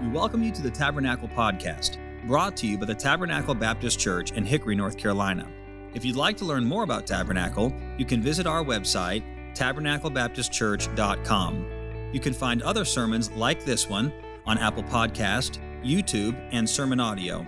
We 0.00 0.08
welcome 0.08 0.42
you 0.42 0.50
to 0.52 0.62
the 0.62 0.70
Tabernacle 0.70 1.28
Podcast, 1.28 1.98
brought 2.26 2.56
to 2.56 2.66
you 2.66 2.78
by 2.78 2.86
the 2.86 2.94
Tabernacle 2.94 3.54
Baptist 3.54 4.00
Church 4.00 4.32
in 4.32 4.46
Hickory, 4.46 4.74
North 4.74 4.96
Carolina. 4.96 5.46
If 5.92 6.06
you'd 6.06 6.16
like 6.16 6.38
to 6.38 6.46
learn 6.46 6.64
more 6.64 6.84
about 6.84 7.06
Tabernacle, 7.06 7.70
you 7.98 8.06
can 8.06 8.22
visit 8.22 8.46
our 8.46 8.64
website, 8.64 9.22
tabernaclebaptistchurch.com. 9.54 12.10
You 12.14 12.20
can 12.20 12.32
find 12.32 12.62
other 12.62 12.86
sermons 12.86 13.30
like 13.32 13.66
this 13.66 13.90
one 13.90 14.10
on 14.46 14.56
Apple 14.56 14.84
Podcast, 14.84 15.58
YouTube, 15.84 16.34
and 16.50 16.66
Sermon 16.66 16.98
Audio. 16.98 17.46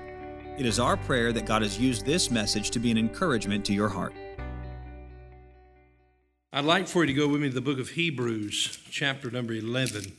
It 0.59 0.66
is 0.66 0.79
our 0.79 0.98
prayer 0.98 1.32
that 1.32 1.46
God 1.46 1.62
has 1.62 1.80
used 1.80 2.05
this 2.05 2.30
message 2.30 2.71
to 2.73 2.79
be 2.79 2.91
an 2.91 2.98
encouragement 2.98 3.64
to 3.64 3.73
your 3.73 3.89
heart. 3.89 4.12
I'd 6.53 6.66
like 6.66 6.87
for 6.87 7.03
you 7.03 7.07
to 7.07 7.14
go 7.14 7.29
with 7.29 7.41
me 7.41 7.48
to 7.48 7.55
the 7.55 7.62
book 7.62 7.79
of 7.79 7.89
Hebrews, 7.89 8.79
chapter 8.91 9.30
number 9.30 9.55
11. 9.55 10.19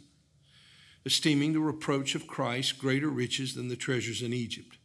esteeming 1.05 1.53
the 1.53 1.59
reproach 1.59 2.15
of 2.15 2.27
Christ 2.27 2.77
greater 2.77 3.09
riches 3.09 3.55
than 3.55 3.67
the 3.67 3.75
treasures 3.75 4.21
in 4.21 4.33
Egypt. 4.33 4.77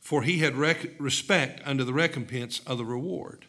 For 0.00 0.22
he 0.22 0.38
had 0.38 0.54
rec- 0.54 1.00
respect 1.00 1.62
unto 1.64 1.84
the 1.84 1.94
recompense 1.94 2.60
of 2.60 2.78
the 2.78 2.84
reward. 2.84 3.46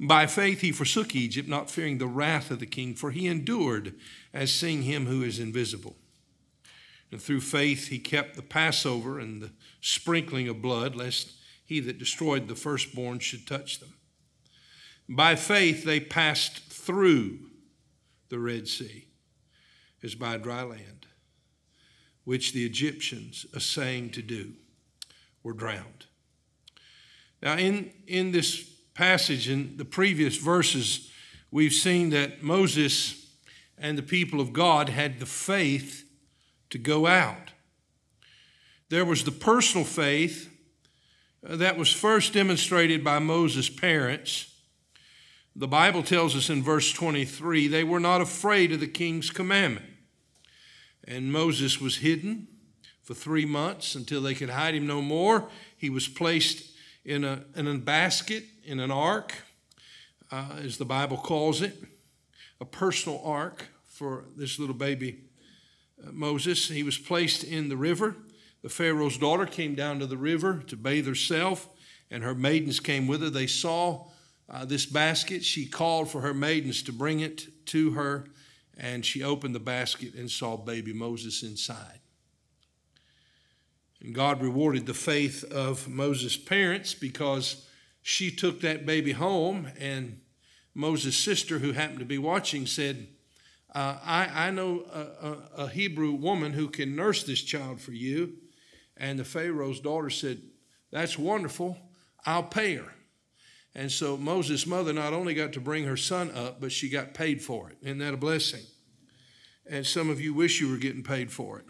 By 0.00 0.26
faith 0.26 0.62
he 0.62 0.72
forsook 0.72 1.14
Egypt, 1.14 1.48
not 1.48 1.70
fearing 1.70 1.98
the 1.98 2.06
wrath 2.06 2.50
of 2.50 2.58
the 2.58 2.66
king, 2.66 2.94
for 2.94 3.10
he 3.10 3.28
endured 3.28 3.94
as 4.32 4.52
seeing 4.52 4.82
him 4.82 5.06
who 5.06 5.22
is 5.22 5.38
invisible. 5.38 5.96
And 7.10 7.20
through 7.20 7.42
faith 7.42 7.88
he 7.88 7.98
kept 7.98 8.34
the 8.34 8.42
Passover 8.42 9.20
and 9.20 9.42
the 9.42 9.50
sprinkling 9.82 10.48
of 10.48 10.62
blood, 10.62 10.96
lest 10.96 11.34
he 11.64 11.78
that 11.80 11.98
destroyed 11.98 12.48
the 12.48 12.56
firstborn 12.56 13.18
should 13.18 13.46
touch 13.46 13.78
them. 13.78 13.94
By 15.08 15.36
faith 15.36 15.84
they 15.84 16.00
passed 16.00 16.72
through 16.72 17.50
the 18.30 18.38
Red 18.38 18.66
Sea 18.66 19.11
is 20.02 20.14
by 20.14 20.36
dry 20.36 20.62
land, 20.62 21.06
which 22.24 22.52
the 22.52 22.66
Egyptians, 22.66 23.46
assaying 23.54 24.10
to 24.10 24.22
do, 24.22 24.52
were 25.42 25.52
drowned. 25.52 26.06
Now, 27.42 27.56
in, 27.56 27.92
in 28.06 28.32
this 28.32 28.62
passage, 28.94 29.48
in 29.48 29.76
the 29.76 29.84
previous 29.84 30.36
verses, 30.36 31.10
we've 31.50 31.72
seen 31.72 32.10
that 32.10 32.42
Moses 32.42 33.32
and 33.78 33.96
the 33.96 34.02
people 34.02 34.40
of 34.40 34.52
God 34.52 34.88
had 34.88 35.18
the 35.18 35.26
faith 35.26 36.08
to 36.70 36.78
go 36.78 37.06
out. 37.06 37.52
There 38.88 39.04
was 39.04 39.24
the 39.24 39.32
personal 39.32 39.84
faith 39.84 40.50
uh, 41.48 41.56
that 41.56 41.76
was 41.76 41.92
first 41.92 42.32
demonstrated 42.34 43.02
by 43.02 43.18
Moses' 43.18 43.68
parents 43.68 44.52
the 45.54 45.68
Bible 45.68 46.02
tells 46.02 46.34
us 46.34 46.48
in 46.48 46.62
verse 46.62 46.92
23 46.92 47.68
they 47.68 47.84
were 47.84 48.00
not 48.00 48.20
afraid 48.20 48.72
of 48.72 48.80
the 48.80 48.86
king's 48.86 49.30
commandment. 49.30 49.86
And 51.06 51.32
Moses 51.32 51.80
was 51.80 51.96
hidden 51.96 52.48
for 53.02 53.14
three 53.14 53.44
months 53.44 53.94
until 53.94 54.22
they 54.22 54.34
could 54.34 54.50
hide 54.50 54.74
him 54.74 54.86
no 54.86 55.02
more. 55.02 55.48
He 55.76 55.90
was 55.90 56.08
placed 56.08 56.70
in 57.04 57.24
a, 57.24 57.44
in 57.56 57.66
a 57.66 57.78
basket, 57.78 58.44
in 58.64 58.78
an 58.78 58.90
ark, 58.90 59.34
uh, 60.30 60.56
as 60.62 60.78
the 60.78 60.84
Bible 60.84 61.16
calls 61.16 61.60
it, 61.60 61.76
a 62.60 62.64
personal 62.64 63.20
ark 63.24 63.66
for 63.84 64.24
this 64.36 64.58
little 64.58 64.74
baby 64.74 65.24
uh, 66.02 66.12
Moses. 66.12 66.68
He 66.68 66.82
was 66.82 66.96
placed 66.96 67.44
in 67.44 67.68
the 67.68 67.76
river. 67.76 68.16
The 68.62 68.68
Pharaoh's 68.68 69.18
daughter 69.18 69.46
came 69.46 69.74
down 69.74 69.98
to 69.98 70.06
the 70.06 70.16
river 70.16 70.62
to 70.68 70.76
bathe 70.76 71.06
herself, 71.06 71.68
and 72.10 72.22
her 72.22 72.34
maidens 72.34 72.78
came 72.78 73.08
with 73.08 73.20
her. 73.22 73.30
They 73.30 73.48
saw 73.48 74.06
uh, 74.48 74.64
this 74.64 74.86
basket. 74.86 75.44
She 75.44 75.66
called 75.66 76.10
for 76.10 76.20
her 76.20 76.34
maidens 76.34 76.82
to 76.84 76.92
bring 76.92 77.20
it 77.20 77.66
to 77.66 77.90
her, 77.92 78.26
and 78.76 79.04
she 79.04 79.22
opened 79.22 79.54
the 79.54 79.60
basket 79.60 80.14
and 80.14 80.30
saw 80.30 80.56
baby 80.56 80.92
Moses 80.92 81.42
inside. 81.42 82.00
And 84.00 84.14
God 84.14 84.42
rewarded 84.42 84.86
the 84.86 84.94
faith 84.94 85.44
of 85.44 85.88
Moses' 85.88 86.36
parents 86.36 86.94
because 86.94 87.66
she 88.02 88.30
took 88.30 88.60
that 88.60 88.84
baby 88.84 89.12
home, 89.12 89.68
and 89.78 90.20
Moses' 90.74 91.16
sister, 91.16 91.60
who 91.60 91.72
happened 91.72 92.00
to 92.00 92.04
be 92.04 92.18
watching, 92.18 92.66
said, 92.66 93.06
uh, 93.74 93.96
I, 94.04 94.48
I 94.48 94.50
know 94.50 94.84
a, 94.92 95.00
a, 95.00 95.64
a 95.64 95.68
Hebrew 95.68 96.12
woman 96.12 96.52
who 96.52 96.68
can 96.68 96.94
nurse 96.94 97.24
this 97.24 97.42
child 97.42 97.80
for 97.80 97.92
you. 97.92 98.34
And 98.96 99.18
the 99.18 99.24
Pharaoh's 99.24 99.80
daughter 99.80 100.10
said, 100.10 100.42
That's 100.90 101.18
wonderful. 101.18 101.78
I'll 102.26 102.42
pay 102.42 102.76
her. 102.76 102.92
And 103.74 103.90
so 103.90 104.16
Moses' 104.16 104.66
mother 104.66 104.92
not 104.92 105.12
only 105.12 105.34
got 105.34 105.52
to 105.54 105.60
bring 105.60 105.84
her 105.84 105.96
son 105.96 106.30
up, 106.32 106.60
but 106.60 106.72
she 106.72 106.88
got 106.88 107.14
paid 107.14 107.40
for 107.42 107.70
it. 107.70 107.78
Isn't 107.82 107.98
that 107.98 108.14
a 108.14 108.18
blessing? 108.18 108.62
And 109.68 109.86
some 109.86 110.10
of 110.10 110.20
you 110.20 110.34
wish 110.34 110.60
you 110.60 110.70
were 110.70 110.76
getting 110.76 111.02
paid 111.02 111.30
for 111.30 111.58
it. 111.58 111.64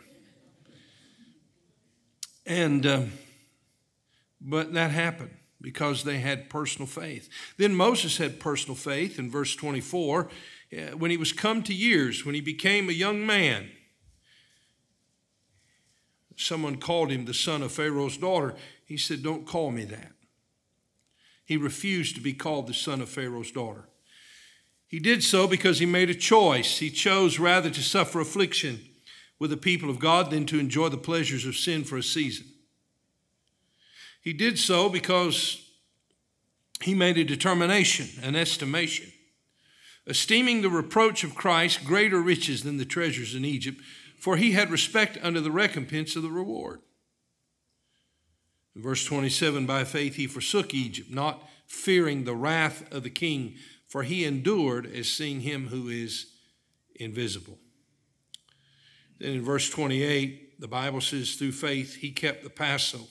And, 2.44 2.84
um, 2.86 3.12
but 4.40 4.72
that 4.72 4.90
happened 4.90 5.36
because 5.60 6.02
they 6.02 6.18
had 6.18 6.50
personal 6.50 6.88
faith. 6.88 7.28
Then 7.56 7.74
Moses 7.74 8.16
had 8.16 8.40
personal 8.40 8.74
faith 8.74 9.18
in 9.18 9.30
verse 9.30 9.54
24 9.54 10.28
uh, 10.72 10.76
when 10.96 11.10
he 11.12 11.16
was 11.16 11.32
come 11.32 11.62
to 11.62 11.74
years, 11.74 12.26
when 12.26 12.34
he 12.34 12.40
became 12.40 12.88
a 12.88 12.92
young 12.92 13.24
man. 13.24 13.70
Someone 16.36 16.76
called 16.78 17.10
him 17.10 17.26
the 17.26 17.34
son 17.34 17.62
of 17.62 17.70
Pharaoh's 17.70 18.16
daughter. 18.16 18.56
He 18.84 18.96
said, 18.96 19.22
Don't 19.22 19.46
call 19.46 19.70
me 19.70 19.84
that. 19.84 20.11
He 21.52 21.58
refused 21.58 22.14
to 22.14 22.22
be 22.22 22.32
called 22.32 22.66
the 22.66 22.72
son 22.72 23.02
of 23.02 23.10
Pharaoh's 23.10 23.50
daughter. 23.50 23.86
He 24.88 24.98
did 24.98 25.22
so 25.22 25.46
because 25.46 25.80
he 25.80 25.84
made 25.84 26.08
a 26.08 26.14
choice. 26.14 26.78
He 26.78 26.88
chose 26.88 27.38
rather 27.38 27.68
to 27.68 27.82
suffer 27.82 28.20
affliction 28.20 28.80
with 29.38 29.50
the 29.50 29.58
people 29.58 29.90
of 29.90 29.98
God 29.98 30.30
than 30.30 30.46
to 30.46 30.58
enjoy 30.58 30.88
the 30.88 30.96
pleasures 30.96 31.44
of 31.44 31.54
sin 31.54 31.84
for 31.84 31.98
a 31.98 32.02
season. 32.02 32.46
He 34.22 34.32
did 34.32 34.58
so 34.58 34.88
because 34.88 35.62
he 36.80 36.94
made 36.94 37.18
a 37.18 37.24
determination, 37.24 38.08
an 38.22 38.34
estimation, 38.34 39.12
esteeming 40.06 40.62
the 40.62 40.70
reproach 40.70 41.22
of 41.22 41.34
Christ 41.34 41.84
greater 41.84 42.22
riches 42.22 42.62
than 42.62 42.78
the 42.78 42.86
treasures 42.86 43.34
in 43.34 43.44
Egypt, 43.44 43.78
for 44.18 44.38
he 44.38 44.52
had 44.52 44.70
respect 44.70 45.18
unto 45.22 45.40
the 45.40 45.50
recompense 45.50 46.16
of 46.16 46.22
the 46.22 46.30
reward. 46.30 46.80
Verse 48.74 49.04
27, 49.04 49.66
by 49.66 49.84
faith 49.84 50.14
he 50.14 50.26
forsook 50.26 50.72
Egypt, 50.72 51.10
not 51.10 51.46
fearing 51.66 52.24
the 52.24 52.34
wrath 52.34 52.90
of 52.92 53.02
the 53.02 53.10
king, 53.10 53.54
for 53.86 54.02
he 54.02 54.24
endured 54.24 54.86
as 54.86 55.08
seeing 55.08 55.40
him 55.40 55.68
who 55.68 55.88
is 55.88 56.26
invisible. 56.96 57.58
Then 59.18 59.32
in 59.32 59.42
verse 59.42 59.68
28, 59.68 60.60
the 60.60 60.68
Bible 60.68 61.00
says, 61.00 61.34
through 61.34 61.52
faith 61.52 61.96
he 61.96 62.10
kept 62.10 62.42
the 62.42 62.50
Passover. 62.50 63.04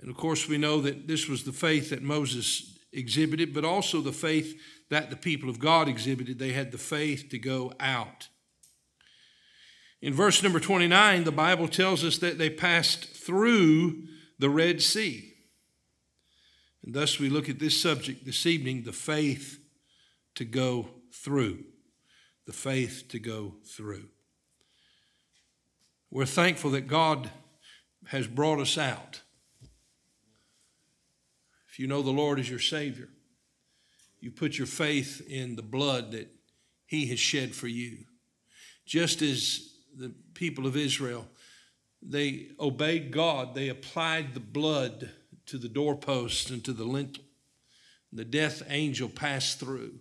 And 0.00 0.10
of 0.10 0.16
course, 0.16 0.48
we 0.48 0.58
know 0.58 0.80
that 0.80 1.06
this 1.06 1.28
was 1.28 1.44
the 1.44 1.52
faith 1.52 1.90
that 1.90 2.02
Moses 2.02 2.78
exhibited, 2.92 3.52
but 3.52 3.64
also 3.64 4.00
the 4.00 4.12
faith 4.12 4.60
that 4.90 5.10
the 5.10 5.16
people 5.16 5.48
of 5.50 5.58
God 5.58 5.88
exhibited. 5.88 6.38
They 6.38 6.52
had 6.52 6.72
the 6.72 6.78
faith 6.78 7.28
to 7.30 7.38
go 7.38 7.72
out. 7.80 8.28
In 10.04 10.12
verse 10.12 10.42
number 10.42 10.60
29, 10.60 11.24
the 11.24 11.32
Bible 11.32 11.66
tells 11.66 12.04
us 12.04 12.18
that 12.18 12.36
they 12.36 12.50
passed 12.50 13.06
through 13.06 14.02
the 14.38 14.50
Red 14.50 14.82
Sea. 14.82 15.32
And 16.84 16.94
thus 16.94 17.18
we 17.18 17.30
look 17.30 17.48
at 17.48 17.58
this 17.58 17.80
subject 17.80 18.26
this 18.26 18.44
evening 18.44 18.82
the 18.82 18.92
faith 18.92 19.58
to 20.34 20.44
go 20.44 20.90
through. 21.10 21.64
The 22.44 22.52
faith 22.52 23.06
to 23.12 23.18
go 23.18 23.54
through. 23.64 24.10
We're 26.10 26.26
thankful 26.26 26.72
that 26.72 26.86
God 26.86 27.30
has 28.08 28.26
brought 28.26 28.60
us 28.60 28.76
out. 28.76 29.22
If 31.70 31.78
you 31.78 31.86
know 31.86 32.02
the 32.02 32.10
Lord 32.10 32.38
as 32.38 32.50
your 32.50 32.58
Savior, 32.58 33.08
you 34.20 34.30
put 34.30 34.58
your 34.58 34.66
faith 34.66 35.26
in 35.26 35.56
the 35.56 35.62
blood 35.62 36.12
that 36.12 36.28
He 36.84 37.06
has 37.06 37.18
shed 37.18 37.54
for 37.54 37.68
you. 37.68 38.04
Just 38.84 39.22
as 39.22 39.70
the 39.96 40.14
people 40.34 40.66
of 40.66 40.76
Israel, 40.76 41.26
they 42.02 42.48
obeyed 42.60 43.10
God. 43.10 43.54
They 43.54 43.68
applied 43.68 44.34
the 44.34 44.40
blood 44.40 45.10
to 45.46 45.58
the 45.58 45.68
doorpost 45.68 46.50
and 46.50 46.64
to 46.64 46.72
the 46.72 46.84
lintel. 46.84 47.24
The 48.12 48.24
death 48.24 48.62
angel 48.68 49.08
passed 49.08 49.58
through, 49.58 49.98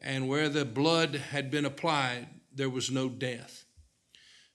and 0.00 0.28
where 0.28 0.48
the 0.48 0.64
blood 0.64 1.14
had 1.16 1.50
been 1.50 1.64
applied, 1.64 2.28
there 2.54 2.70
was 2.70 2.90
no 2.90 3.08
death. 3.08 3.64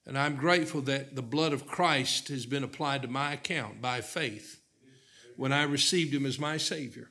And 0.05 0.17
I'm 0.17 0.35
grateful 0.35 0.81
that 0.81 1.15
the 1.15 1.21
blood 1.21 1.51
of 1.51 1.67
Christ 1.67 2.27
has 2.27 2.45
been 2.45 2.63
applied 2.63 3.01
to 3.01 3.07
my 3.07 3.33
account 3.33 3.81
by 3.81 4.01
faith 4.01 4.61
when 5.35 5.51
I 5.51 5.63
received 5.63 6.13
him 6.13 6.25
as 6.25 6.39
my 6.39 6.57
Savior. 6.57 7.09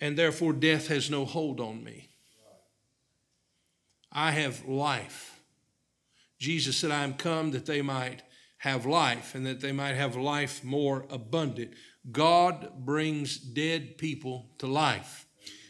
And 0.00 0.18
therefore, 0.18 0.52
death 0.52 0.88
has 0.88 1.08
no 1.08 1.24
hold 1.24 1.60
on 1.60 1.84
me. 1.84 2.08
I 4.12 4.32
have 4.32 4.66
life. 4.66 5.40
Jesus 6.38 6.76
said, 6.76 6.90
I 6.90 7.04
am 7.04 7.14
come 7.14 7.52
that 7.52 7.66
they 7.66 7.82
might 7.82 8.22
have 8.58 8.84
life 8.84 9.34
and 9.34 9.46
that 9.46 9.60
they 9.60 9.72
might 9.72 9.94
have 9.94 10.16
life 10.16 10.62
more 10.62 11.06
abundant. 11.10 11.72
God 12.10 12.84
brings 12.84 13.38
dead 13.38 13.96
people 13.96 14.50
to 14.58 14.66
life, 14.66 15.26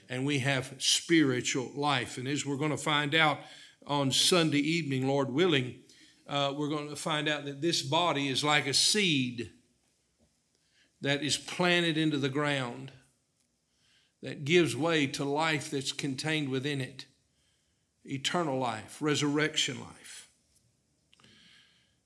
and 0.09 0.27
we 0.27 0.41
have 0.41 0.75
spiritual 0.79 1.71
life. 1.75 2.19
And 2.19 2.27
as 2.27 2.45
we're 2.45 2.57
going 2.57 2.71
to 2.71 2.77
find 2.77 3.15
out 3.15 3.39
on 3.87 4.11
Sunday 4.11 4.59
evening, 4.59 5.07
Lord 5.07 5.31
willing, 5.31 5.81
uh, 6.27 6.55
we're 6.57 6.69
going 6.69 6.89
to 6.89 6.97
find 6.97 7.29
out 7.29 7.45
that 7.45 7.61
this 7.61 7.83
body 7.83 8.29
is 8.29 8.43
like 8.43 8.67
a 8.67 8.75
seed 8.75 9.51
that 11.01 11.23
is 11.23 11.37
planted 11.37 11.99
into 11.99 12.17
the 12.17 12.29
ground 12.29 12.93
that 14.23 14.45
gives 14.45 14.75
way 14.75 15.07
to 15.09 15.25
life 15.25 15.71
that's 15.71 15.93
contained 15.93 16.49
within 16.49 16.81
it 16.81 17.07
eternal 18.05 18.59
life, 18.59 18.99
resurrection 19.01 19.81
life. 19.81 20.29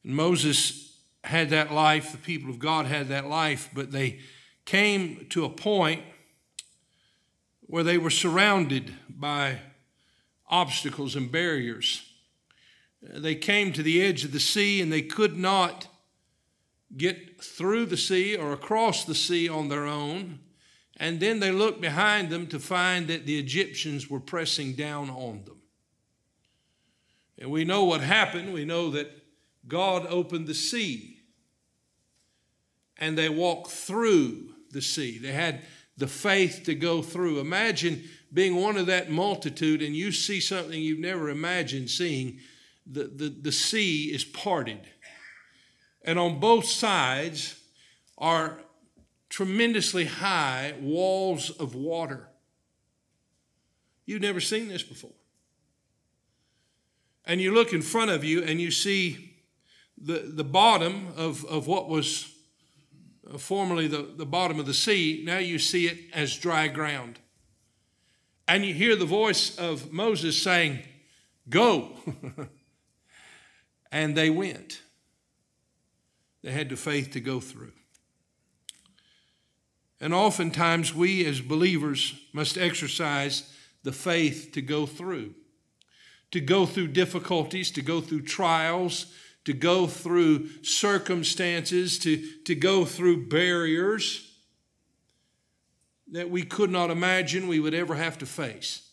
And 0.04 0.14
Moses 0.14 0.98
had 1.24 1.50
that 1.50 1.72
life, 1.72 2.12
the 2.12 2.18
people 2.18 2.50
of 2.50 2.58
God 2.58 2.86
had 2.86 3.08
that 3.08 3.26
life, 3.26 3.68
but 3.74 3.90
they 3.90 4.20
came 4.64 5.26
to 5.30 5.44
a 5.44 5.50
point 5.50 6.02
where 7.62 7.82
they 7.82 7.98
were 7.98 8.10
surrounded 8.10 8.92
by 9.08 9.58
obstacles 10.48 11.16
and 11.16 11.32
barriers. 11.32 12.02
They 13.02 13.34
came 13.34 13.72
to 13.72 13.82
the 13.82 14.02
edge 14.02 14.24
of 14.24 14.32
the 14.32 14.40
sea 14.40 14.80
and 14.80 14.92
they 14.92 15.02
could 15.02 15.36
not 15.36 15.88
get 16.96 17.42
through 17.42 17.86
the 17.86 17.96
sea 17.96 18.36
or 18.36 18.52
across 18.52 19.04
the 19.04 19.14
sea 19.14 19.48
on 19.48 19.68
their 19.68 19.86
own. 19.86 20.40
And 20.98 21.20
then 21.20 21.40
they 21.40 21.50
looked 21.50 21.80
behind 21.80 22.30
them 22.30 22.46
to 22.48 22.58
find 22.58 23.08
that 23.08 23.26
the 23.26 23.38
Egyptians 23.38 24.08
were 24.08 24.20
pressing 24.20 24.72
down 24.74 25.10
on 25.10 25.44
them. 25.44 25.55
And 27.38 27.50
we 27.50 27.64
know 27.64 27.84
what 27.84 28.00
happened. 28.00 28.52
We 28.52 28.64
know 28.64 28.90
that 28.90 29.10
God 29.68 30.06
opened 30.08 30.46
the 30.46 30.54
sea 30.54 31.18
and 32.98 33.16
they 33.16 33.28
walked 33.28 33.70
through 33.70 34.54
the 34.70 34.80
sea. 34.80 35.18
They 35.18 35.32
had 35.32 35.62
the 35.96 36.06
faith 36.06 36.62
to 36.64 36.74
go 36.74 37.02
through. 37.02 37.40
Imagine 37.40 38.04
being 38.32 38.56
one 38.56 38.76
of 38.76 38.86
that 38.86 39.10
multitude 39.10 39.82
and 39.82 39.94
you 39.94 40.12
see 40.12 40.40
something 40.40 40.80
you've 40.80 40.98
never 40.98 41.28
imagined 41.28 41.90
seeing. 41.90 42.40
The, 42.86 43.04
the, 43.04 43.28
the 43.28 43.52
sea 43.52 44.04
is 44.14 44.24
parted. 44.24 44.80
And 46.04 46.18
on 46.18 46.38
both 46.38 46.66
sides 46.66 47.60
are 48.16 48.60
tremendously 49.28 50.04
high 50.04 50.74
walls 50.80 51.50
of 51.50 51.74
water. 51.74 52.28
You've 54.06 54.22
never 54.22 54.40
seen 54.40 54.68
this 54.68 54.84
before. 54.84 55.15
And 57.26 57.40
you 57.40 57.52
look 57.52 57.72
in 57.72 57.82
front 57.82 58.10
of 58.10 58.24
you 58.24 58.42
and 58.42 58.60
you 58.60 58.70
see 58.70 59.34
the, 59.98 60.30
the 60.32 60.44
bottom 60.44 61.08
of, 61.16 61.44
of 61.46 61.66
what 61.66 61.88
was 61.88 62.32
uh, 63.32 63.38
formerly 63.38 63.88
the, 63.88 64.08
the 64.16 64.26
bottom 64.26 64.60
of 64.60 64.66
the 64.66 64.74
sea. 64.74 65.22
Now 65.24 65.38
you 65.38 65.58
see 65.58 65.86
it 65.86 65.98
as 66.14 66.36
dry 66.36 66.68
ground. 66.68 67.18
And 68.46 68.64
you 68.64 68.72
hear 68.72 68.94
the 68.94 69.06
voice 69.06 69.56
of 69.58 69.92
Moses 69.92 70.40
saying, 70.40 70.80
Go. 71.48 71.90
and 73.92 74.16
they 74.16 74.30
went. 74.30 74.82
They 76.42 76.52
had 76.52 76.68
the 76.68 76.76
faith 76.76 77.12
to 77.12 77.20
go 77.20 77.40
through. 77.40 77.72
And 80.00 80.12
oftentimes, 80.12 80.94
we 80.94 81.24
as 81.24 81.40
believers 81.40 82.14
must 82.32 82.58
exercise 82.58 83.52
the 83.82 83.92
faith 83.92 84.50
to 84.52 84.62
go 84.62 84.84
through, 84.84 85.34
to 86.36 86.40
go 86.42 86.66
through 86.66 86.88
difficulties, 86.88 87.70
to 87.70 87.80
go 87.80 87.98
through 87.98 88.20
trials, 88.20 89.06
to 89.46 89.54
go 89.54 89.86
through 89.86 90.46
circumstances, 90.62 91.98
to, 91.98 92.22
to 92.44 92.54
go 92.54 92.84
through 92.84 93.26
barriers 93.26 94.34
that 96.12 96.28
we 96.28 96.42
could 96.42 96.68
not 96.68 96.90
imagine 96.90 97.48
we 97.48 97.58
would 97.58 97.72
ever 97.72 97.94
have 97.94 98.18
to 98.18 98.26
face. 98.26 98.86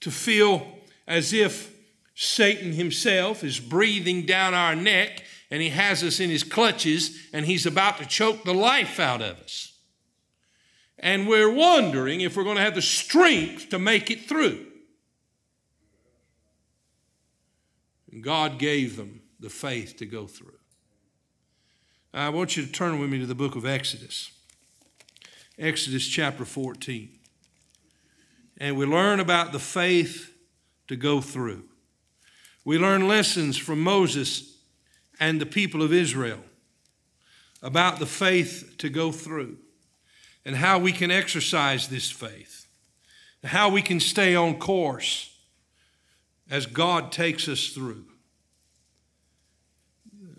To 0.00 0.10
feel 0.10 0.66
as 1.08 1.32
if 1.32 1.74
Satan 2.14 2.74
himself 2.74 3.42
is 3.42 3.58
breathing 3.58 4.26
down 4.26 4.52
our 4.52 4.76
neck 4.76 5.24
and 5.50 5.62
he 5.62 5.70
has 5.70 6.02
us 6.02 6.20
in 6.20 6.28
his 6.28 6.44
clutches 6.44 7.18
and 7.32 7.46
he's 7.46 7.64
about 7.64 7.96
to 7.96 8.04
choke 8.04 8.44
the 8.44 8.52
life 8.52 9.00
out 9.00 9.22
of 9.22 9.40
us. 9.40 9.78
And 10.98 11.26
we're 11.26 11.50
wondering 11.50 12.20
if 12.20 12.36
we're 12.36 12.44
going 12.44 12.58
to 12.58 12.62
have 12.62 12.74
the 12.74 12.82
strength 12.82 13.70
to 13.70 13.78
make 13.78 14.10
it 14.10 14.28
through. 14.28 14.66
And 18.12 18.22
God 18.22 18.58
gave 18.58 18.96
them 18.96 19.22
the 19.40 19.50
faith 19.50 19.96
to 19.96 20.06
go 20.06 20.26
through. 20.26 20.58
I 22.14 22.28
want 22.28 22.56
you 22.56 22.64
to 22.64 22.70
turn 22.70 23.00
with 23.00 23.08
me 23.08 23.18
to 23.18 23.26
the 23.26 23.34
book 23.34 23.56
of 23.56 23.64
Exodus. 23.64 24.30
Exodus 25.58 26.06
chapter 26.06 26.44
14. 26.44 27.08
And 28.58 28.76
we 28.76 28.84
learn 28.84 29.18
about 29.18 29.52
the 29.52 29.58
faith 29.58 30.30
to 30.88 30.96
go 30.96 31.22
through. 31.22 31.64
We 32.66 32.78
learn 32.78 33.08
lessons 33.08 33.56
from 33.56 33.80
Moses 33.80 34.58
and 35.18 35.40
the 35.40 35.46
people 35.46 35.82
of 35.82 35.92
Israel 35.92 36.40
about 37.62 37.98
the 37.98 38.06
faith 38.06 38.74
to 38.78 38.90
go 38.90 39.10
through 39.10 39.56
and 40.44 40.56
how 40.56 40.78
we 40.78 40.92
can 40.92 41.10
exercise 41.10 41.88
this 41.88 42.10
faith, 42.10 42.66
how 43.42 43.70
we 43.70 43.80
can 43.80 44.00
stay 44.00 44.34
on 44.34 44.58
course 44.58 45.31
as 46.52 46.66
God 46.66 47.10
takes 47.10 47.48
us 47.48 47.68
through. 47.68 48.04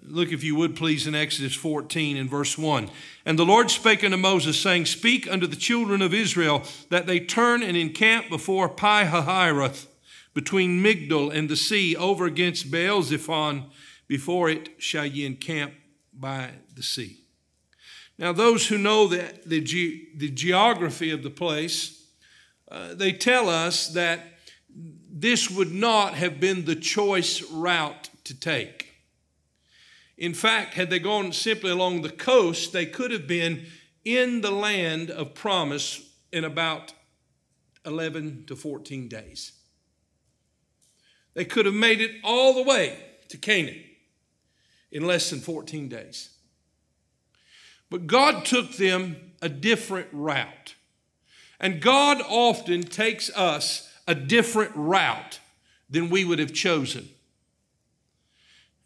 Look, 0.04 0.32
if 0.32 0.44
you 0.44 0.56
would 0.56 0.76
please, 0.76 1.08
in 1.08 1.16
Exodus 1.16 1.56
14 1.56 2.18
and 2.18 2.30
verse 2.30 2.56
1. 2.56 2.92
And 3.26 3.40
the 3.40 3.46
Lord 3.46 3.72
spake 3.72 4.04
unto 4.04 4.16
Moses, 4.16 4.60
saying, 4.60 4.86
Speak 4.86 5.28
unto 5.30 5.48
the 5.48 5.56
children 5.56 6.04
of 6.04 6.14
Israel 6.14 6.62
that 6.90 7.08
they 7.08 7.20
turn 7.20 7.64
and 7.64 7.76
encamp 7.76 8.30
before 8.30 8.70
Pi 8.70 9.06
Hahiroth, 9.06 9.88
between 10.36 10.84
Migdol 10.84 11.34
and 11.34 11.50
the 11.50 11.56
sea, 11.56 11.96
over 11.96 12.28
against 12.28 12.70
Baal 12.70 13.02
Zephon, 13.02 13.72
before 14.08 14.50
it 14.50 14.70
shall 14.78 15.08
ye 15.08 15.26
encamp 15.26 15.74
by 16.14 16.52
the 16.76 16.84
sea. 16.84 17.22
Now, 18.20 18.34
those 18.34 18.68
who 18.68 18.78
know 18.78 19.08
the, 19.08 19.34
the, 19.48 19.62
ge- 19.62 20.16
the 20.16 20.30
geography 20.30 21.10
of 21.10 21.24
the 21.24 21.32
place, 21.32 22.06
uh, 22.70 22.94
they 22.94 23.14
tell 23.14 23.50
us 23.50 23.88
that 23.88 24.33
this 25.24 25.50
would 25.50 25.72
not 25.72 26.16
have 26.16 26.42
been 26.42 26.66
the 26.66 26.76
choice 26.76 27.42
route 27.44 28.10
to 28.26 28.38
take. 28.38 28.90
In 30.18 30.34
fact, 30.34 30.74
had 30.74 30.90
they 30.90 31.00
gone 31.00 31.32
simply 31.32 31.72
along 31.72 32.02
the 32.02 32.10
coast, 32.10 32.74
they 32.74 32.86
could 32.86 33.10
have 33.12 33.26
been 33.26 33.68
in 34.04 34.42
the 34.42 34.52
land 34.52 35.10
of 35.10 35.34
promise 35.34 36.02
in 36.34 36.44
about 36.44 36.92
11 37.86 38.44
to 38.48 38.56
14 38.58 39.08
days. 39.08 39.54
They 41.36 41.46
could 41.46 41.68
have 41.68 41.74
made 41.74 42.02
it 42.02 42.12
all 42.22 42.54
the 42.54 42.64
way 42.64 42.98
to 43.30 43.38
Canaan 43.38 43.82
in 44.92 45.08
less 45.08 45.30
than 45.30 45.40
14 45.40 45.88
days. 45.88 46.32
But 47.90 48.08
God 48.08 48.44
took 48.44 48.74
them 48.74 49.32
a 49.42 49.48
different 49.48 50.10
route. 50.12 50.76
And 51.62 51.80
God 51.80 52.22
often 52.28 52.84
takes 52.84 53.30
us 53.30 53.90
a 54.08 54.16
different 54.16 54.72
route 54.76 55.40
than 55.90 56.10
we 56.10 56.26
would 56.26 56.40
have 56.40 56.54
chosen. 56.54 57.08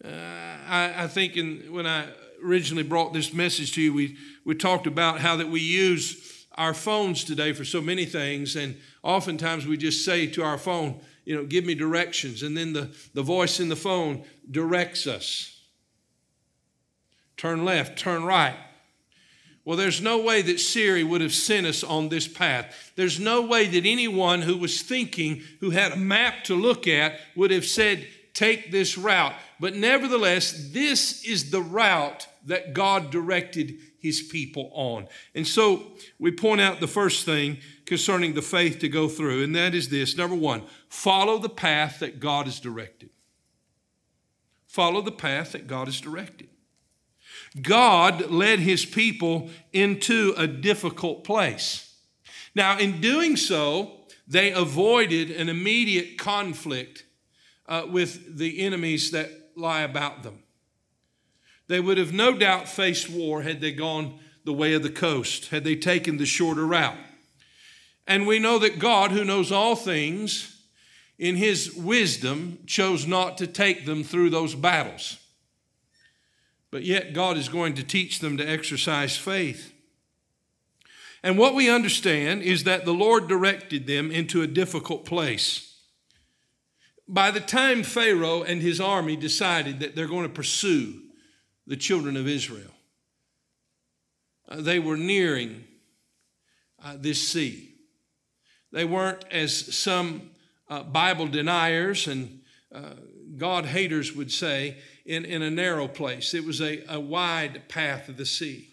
Uh, 0.03 0.07
I, 0.07 0.93
I, 1.03 1.07
think 1.07 1.37
in, 1.37 1.71
when 1.71 1.87
I 1.87 2.07
originally 2.43 2.83
brought 2.83 3.13
this 3.13 3.33
message 3.33 3.73
to 3.73 3.81
you, 3.81 3.93
we, 3.93 4.17
we 4.45 4.55
talked 4.55 4.87
about 4.87 5.19
how 5.19 5.35
that 5.37 5.49
we 5.49 5.61
use 5.61 6.45
our 6.55 6.73
phones 6.73 7.23
today 7.23 7.53
for 7.53 7.65
so 7.65 7.81
many 7.81 8.05
things. 8.05 8.55
And 8.55 8.77
oftentimes 9.03 9.65
we 9.65 9.77
just 9.77 10.05
say 10.05 10.27
to 10.27 10.43
our 10.43 10.57
phone, 10.57 10.99
you 11.25 11.35
know, 11.35 11.45
give 11.45 11.65
me 11.65 11.75
directions. 11.75 12.43
And 12.43 12.55
then 12.55 12.73
the, 12.73 12.89
the 13.13 13.23
voice 13.23 13.59
in 13.59 13.69
the 13.69 13.75
phone 13.75 14.23
directs 14.49 15.07
us 15.07 15.53
turn 17.37 17.63
left, 17.63 17.97
turn 17.97 18.23
right. 18.23 18.55
Well, 19.67 19.75
there's 19.75 19.99
no 19.99 20.19
way 20.19 20.41
that 20.43 20.61
Siri 20.61 21.03
would 21.03 21.19
have 21.19 21.33
sent 21.33 21.67
us 21.67 21.83
on 21.83 22.07
this 22.07 22.25
path. 22.25 22.93
There's 22.95 23.19
no 23.19 23.41
way 23.41 23.67
that 23.67 23.85
anyone 23.85 24.41
who 24.41 24.55
was 24.55 24.81
thinking, 24.81 25.41
who 25.59 25.71
had 25.71 25.91
a 25.91 25.97
map 25.97 26.45
to 26.45 26.55
look 26.55 26.87
at, 26.87 27.19
would 27.35 27.51
have 27.51 27.65
said, 27.65 28.07
take 28.33 28.71
this 28.71 28.97
route. 28.97 29.33
But 29.59 29.75
nevertheless, 29.75 30.69
this 30.71 31.21
is 31.25 31.51
the 31.51 31.61
route 31.61 32.29
that 32.45 32.73
God 32.73 33.11
directed 33.11 33.73
his 33.99 34.21
people 34.21 34.71
on. 34.73 35.09
And 35.35 35.45
so 35.45 35.83
we 36.17 36.31
point 36.31 36.61
out 36.61 36.79
the 36.79 36.87
first 36.87 37.25
thing 37.25 37.57
concerning 37.85 38.35
the 38.35 38.41
faith 38.41 38.79
to 38.79 38.87
go 38.87 39.09
through, 39.09 39.43
and 39.43 39.53
that 39.57 39.75
is 39.75 39.89
this 39.89 40.15
number 40.15 40.37
one, 40.37 40.63
follow 40.87 41.39
the 41.39 41.49
path 41.49 41.99
that 41.99 42.21
God 42.21 42.45
has 42.45 42.61
directed. 42.61 43.09
Follow 44.65 45.01
the 45.01 45.11
path 45.11 45.51
that 45.51 45.67
God 45.67 45.87
has 45.87 45.99
directed. 45.99 46.47
God 47.61 48.29
led 48.29 48.59
his 48.59 48.85
people 48.85 49.49
into 49.73 50.33
a 50.37 50.47
difficult 50.47 51.23
place. 51.23 51.95
Now, 52.55 52.77
in 52.77 53.01
doing 53.01 53.35
so, 53.35 53.91
they 54.27 54.51
avoided 54.51 55.31
an 55.31 55.49
immediate 55.49 56.17
conflict 56.17 57.05
uh, 57.67 57.85
with 57.89 58.37
the 58.37 58.59
enemies 58.61 59.11
that 59.11 59.29
lie 59.55 59.81
about 59.81 60.23
them. 60.23 60.43
They 61.67 61.79
would 61.79 61.97
have 61.97 62.13
no 62.13 62.37
doubt 62.37 62.67
faced 62.67 63.09
war 63.09 63.41
had 63.41 63.61
they 63.61 63.71
gone 63.71 64.19
the 64.45 64.53
way 64.53 64.73
of 64.73 64.83
the 64.83 64.89
coast, 64.89 65.47
had 65.47 65.63
they 65.63 65.75
taken 65.75 66.17
the 66.17 66.25
shorter 66.25 66.65
route. 66.65 66.97
And 68.07 68.25
we 68.25 68.39
know 68.39 68.57
that 68.59 68.79
God, 68.79 69.11
who 69.11 69.25
knows 69.25 69.51
all 69.51 69.75
things, 69.75 70.61
in 71.19 71.35
his 71.35 71.73
wisdom, 71.73 72.59
chose 72.65 73.05
not 73.05 73.37
to 73.39 73.47
take 73.47 73.85
them 73.85 74.03
through 74.03 74.29
those 74.29 74.55
battles. 74.55 75.17
But 76.77 76.85
yet, 76.85 77.13
God 77.13 77.37
is 77.37 77.49
going 77.49 77.73
to 77.73 77.83
teach 77.83 78.19
them 78.19 78.37
to 78.37 78.47
exercise 78.47 79.17
faith. 79.17 79.73
And 81.23 81.35
what 81.35 81.55
we 81.55 81.71
understand 81.71 82.43
is 82.43 82.65
that 82.65 82.85
the 82.85 82.93
Lord 82.93 83.27
directed 83.27 83.87
them 83.87 84.11
into 84.11 84.43
a 84.43 84.47
difficult 84.47 85.03
place. 85.03 85.75
By 87.07 87.31
the 87.31 87.39
time 87.39 87.81
Pharaoh 87.81 88.43
and 88.43 88.61
his 88.61 88.79
army 88.79 89.15
decided 89.15 89.79
that 89.79 89.95
they're 89.95 90.05
going 90.05 90.27
to 90.27 90.29
pursue 90.29 91.01
the 91.65 91.77
children 91.77 92.15
of 92.15 92.27
Israel, 92.27 92.69
uh, 94.47 94.61
they 94.61 94.77
were 94.77 94.97
nearing 94.97 95.63
uh, 96.85 96.93
this 96.95 97.27
sea. 97.27 97.73
They 98.71 98.85
weren't, 98.85 99.25
as 99.31 99.75
some 99.75 100.29
uh, 100.69 100.83
Bible 100.83 101.25
deniers 101.25 102.05
and 102.05 102.41
uh, 102.71 102.91
God 103.35 103.65
haters 103.65 104.15
would 104.15 104.31
say, 104.31 104.77
in, 105.07 105.23
in 105.23 105.41
a 105.41 105.49
narrow 105.49 105.87
place. 105.87 106.33
It 106.33 106.45
was 106.45 106.61
a, 106.61 106.83
a 106.89 106.99
wide 106.99 107.69
path 107.69 108.09
of 108.09 108.17
the 108.17 108.25
sea. 108.25 108.67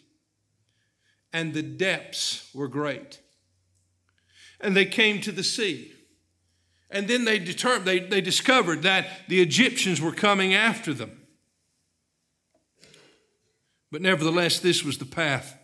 And 1.32 1.54
the 1.54 1.62
depths 1.62 2.50
were 2.52 2.68
great. 2.68 3.20
And 4.60 4.76
they 4.76 4.84
came 4.84 5.20
to 5.22 5.32
the 5.32 5.44
sea. 5.44 5.92
And 6.90 7.08
then 7.08 7.24
they, 7.24 7.38
determined, 7.38 7.86
they, 7.86 8.00
they 8.00 8.20
discovered 8.20 8.82
that 8.82 9.06
the 9.28 9.40
Egyptians 9.40 10.00
were 10.00 10.12
coming 10.12 10.54
after 10.54 10.92
them. 10.92 11.22
But 13.90 14.02
nevertheless, 14.02 14.58
this 14.58 14.84
was 14.84 14.98
the 14.98 15.04
path 15.04 15.56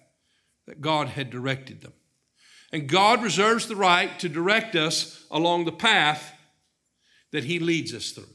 that 0.66 0.80
God 0.80 1.08
had 1.08 1.30
directed 1.30 1.82
them. 1.82 1.92
And 2.72 2.88
God 2.88 3.24
reserves 3.24 3.66
the 3.66 3.74
right 3.74 4.16
to 4.20 4.28
direct 4.28 4.76
us 4.76 5.26
along 5.32 5.64
the 5.64 5.72
path 5.72 6.32
that 7.32 7.44
He 7.44 7.58
leads 7.58 7.92
us 7.92 8.12
through. 8.12 8.28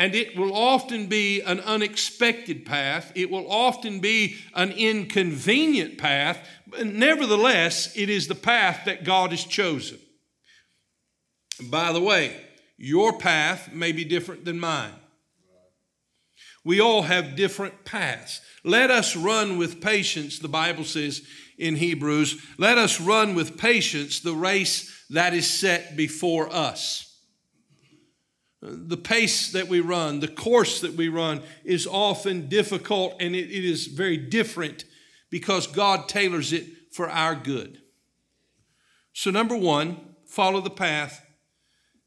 And 0.00 0.14
it 0.14 0.34
will 0.34 0.56
often 0.56 1.08
be 1.08 1.42
an 1.42 1.60
unexpected 1.60 2.64
path. 2.64 3.12
It 3.14 3.30
will 3.30 3.44
often 3.52 4.00
be 4.00 4.36
an 4.54 4.72
inconvenient 4.72 5.98
path. 5.98 6.38
But 6.66 6.86
nevertheless, 6.86 7.94
it 7.94 8.08
is 8.08 8.26
the 8.26 8.34
path 8.34 8.86
that 8.86 9.04
God 9.04 9.30
has 9.32 9.44
chosen. 9.44 9.98
by 11.64 11.92
the 11.92 12.00
way, 12.00 12.34
your 12.78 13.18
path 13.18 13.74
may 13.74 13.92
be 13.92 14.06
different 14.06 14.46
than 14.46 14.58
mine. 14.58 14.94
We 16.64 16.80
all 16.80 17.02
have 17.02 17.36
different 17.36 17.84
paths. 17.84 18.40
Let 18.64 18.90
us 18.90 19.14
run 19.14 19.58
with 19.58 19.82
patience, 19.82 20.38
the 20.38 20.48
Bible 20.48 20.84
says 20.84 21.20
in 21.58 21.76
Hebrews. 21.76 22.40
Let 22.56 22.78
us 22.78 23.02
run 23.02 23.34
with 23.34 23.58
patience 23.58 24.20
the 24.20 24.32
race 24.32 25.04
that 25.10 25.34
is 25.34 25.46
set 25.46 25.94
before 25.94 26.50
us 26.50 27.09
the 28.62 28.96
pace 28.96 29.52
that 29.52 29.68
we 29.68 29.80
run, 29.80 30.20
the 30.20 30.28
course 30.28 30.80
that 30.80 30.94
we 30.94 31.08
run 31.08 31.42
is 31.64 31.86
often 31.86 32.48
difficult 32.48 33.16
and 33.20 33.34
it, 33.34 33.50
it 33.50 33.64
is 33.64 33.86
very 33.86 34.16
different 34.16 34.84
because 35.30 35.66
God 35.66 36.08
tailors 36.08 36.52
it 36.52 36.66
for 36.92 37.08
our 37.08 37.34
good. 37.34 37.80
So, 39.12 39.30
number 39.30 39.56
one, 39.56 40.14
follow 40.26 40.60
the 40.60 40.70
path 40.70 41.24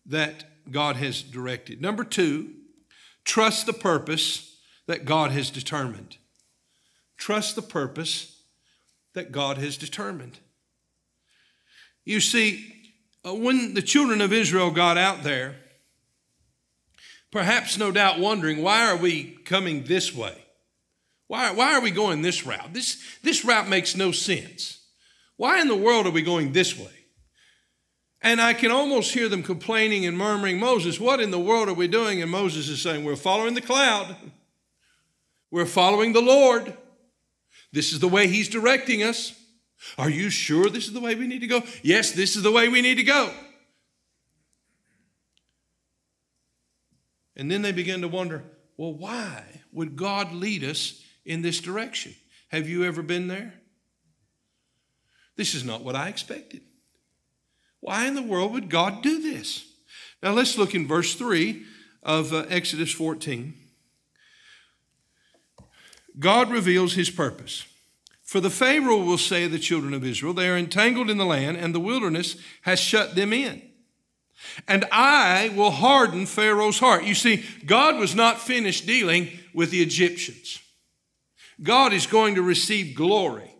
that 0.05 0.43
God 0.69 0.95
has 0.97 1.21
directed. 1.21 1.81
Number 1.81 2.03
two, 2.03 2.53
trust 3.23 3.65
the 3.65 3.73
purpose 3.73 4.57
that 4.87 5.05
God 5.05 5.31
has 5.31 5.49
determined. 5.49 6.17
Trust 7.17 7.55
the 7.55 7.61
purpose 7.61 8.43
that 9.13 9.31
God 9.31 9.57
has 9.57 9.77
determined. 9.77 10.39
You 12.05 12.19
see, 12.19 12.73
uh, 13.25 13.33
when 13.33 13.73
the 13.73 13.81
children 13.81 14.21
of 14.21 14.33
Israel 14.33 14.71
got 14.71 14.97
out 14.97 15.23
there, 15.23 15.55
Perhaps, 17.33 17.79
no 17.79 17.91
doubt, 17.91 18.19
wondering 18.19 18.61
why 18.61 18.87
are 18.91 18.95
we 18.95 19.23
coming 19.23 19.85
this 19.85 20.15
way? 20.15 20.37
Why, 21.25 21.51
why 21.51 21.73
are 21.73 21.81
we 21.81 21.89
going 21.89 22.21
this 22.21 22.45
route? 22.45 22.73
This, 22.73 23.03
this 23.23 23.43
route 23.43 23.67
makes 23.67 23.95
no 23.95 24.11
sense. 24.11 24.85
Why 25.35 25.59
in 25.59 25.67
the 25.67 25.75
world 25.75 26.05
are 26.05 26.11
we 26.11 26.21
going 26.21 26.51
this 26.51 26.77
way? 26.77 26.93
And 28.21 28.39
I 28.39 28.53
can 28.53 28.69
almost 28.69 29.15
hear 29.15 29.29
them 29.29 29.41
complaining 29.41 30.05
and 30.05 30.15
murmuring, 30.15 30.59
Moses, 30.59 30.99
what 30.99 31.19
in 31.19 31.31
the 31.31 31.39
world 31.39 31.69
are 31.69 31.73
we 31.73 31.87
doing? 31.87 32.21
And 32.21 32.29
Moses 32.29 32.69
is 32.69 32.83
saying, 32.83 33.03
We're 33.03 33.15
following 33.15 33.55
the 33.55 33.61
cloud. 33.61 34.15
We're 35.49 35.65
following 35.65 36.13
the 36.13 36.21
Lord. 36.21 36.77
This 37.71 37.93
is 37.93 37.99
the 37.99 38.07
way 38.07 38.27
He's 38.27 38.47
directing 38.47 39.01
us. 39.01 39.33
Are 39.97 40.09
you 40.09 40.29
sure 40.29 40.69
this 40.69 40.85
is 40.85 40.93
the 40.93 41.01
way 41.01 41.15
we 41.15 41.25
need 41.25 41.41
to 41.41 41.47
go? 41.47 41.63
Yes, 41.81 42.11
this 42.11 42.35
is 42.35 42.43
the 42.43 42.51
way 42.51 42.69
we 42.69 42.83
need 42.83 42.95
to 42.97 43.03
go. 43.03 43.33
And 47.35 47.49
then 47.49 47.61
they 47.61 47.71
begin 47.71 48.01
to 48.01 48.07
wonder 48.07 48.43
well, 48.77 48.93
why 48.93 49.43
would 49.71 49.95
God 49.95 50.33
lead 50.33 50.63
us 50.63 51.03
in 51.25 51.41
this 51.41 51.59
direction? 51.59 52.15
Have 52.49 52.67
you 52.67 52.83
ever 52.83 53.01
been 53.01 53.27
there? 53.27 53.53
This 55.35 55.53
is 55.53 55.63
not 55.63 55.83
what 55.83 55.95
I 55.95 56.09
expected. 56.09 56.61
Why 57.79 58.07
in 58.07 58.15
the 58.15 58.21
world 58.21 58.53
would 58.53 58.69
God 58.69 59.03
do 59.03 59.21
this? 59.21 59.65
Now 60.21 60.31
let's 60.31 60.57
look 60.57 60.73
in 60.73 60.87
verse 60.87 61.15
3 61.15 61.63
of 62.01 62.33
uh, 62.33 62.45
Exodus 62.49 62.91
14. 62.91 63.53
God 66.19 66.51
reveals 66.51 66.93
his 66.93 67.09
purpose. 67.09 67.65
For 68.23 68.39
the 68.39 68.49
Pharaoh 68.49 69.03
will 69.03 69.17
say 69.17 69.43
to 69.43 69.49
the 69.49 69.59
children 69.59 69.93
of 69.93 70.05
Israel, 70.05 70.33
they 70.33 70.49
are 70.49 70.57
entangled 70.57 71.09
in 71.09 71.17
the 71.17 71.25
land, 71.25 71.57
and 71.57 71.75
the 71.75 71.79
wilderness 71.79 72.37
has 72.61 72.79
shut 72.79 73.15
them 73.15 73.33
in 73.33 73.61
and 74.67 74.85
I 74.91 75.51
will 75.55 75.71
harden 75.71 76.25
Pharaoh's 76.25 76.79
heart. 76.79 77.03
You 77.03 77.15
see, 77.15 77.43
God 77.65 77.97
was 77.97 78.15
not 78.15 78.39
finished 78.39 78.85
dealing 78.85 79.29
with 79.53 79.71
the 79.71 79.81
Egyptians. 79.81 80.59
God 81.61 81.93
is 81.93 82.07
going 82.07 82.35
to 82.35 82.41
receive 82.41 82.95
glory. 82.95 83.53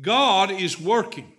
God 0.00 0.50
is 0.50 0.80
working. 0.80 1.32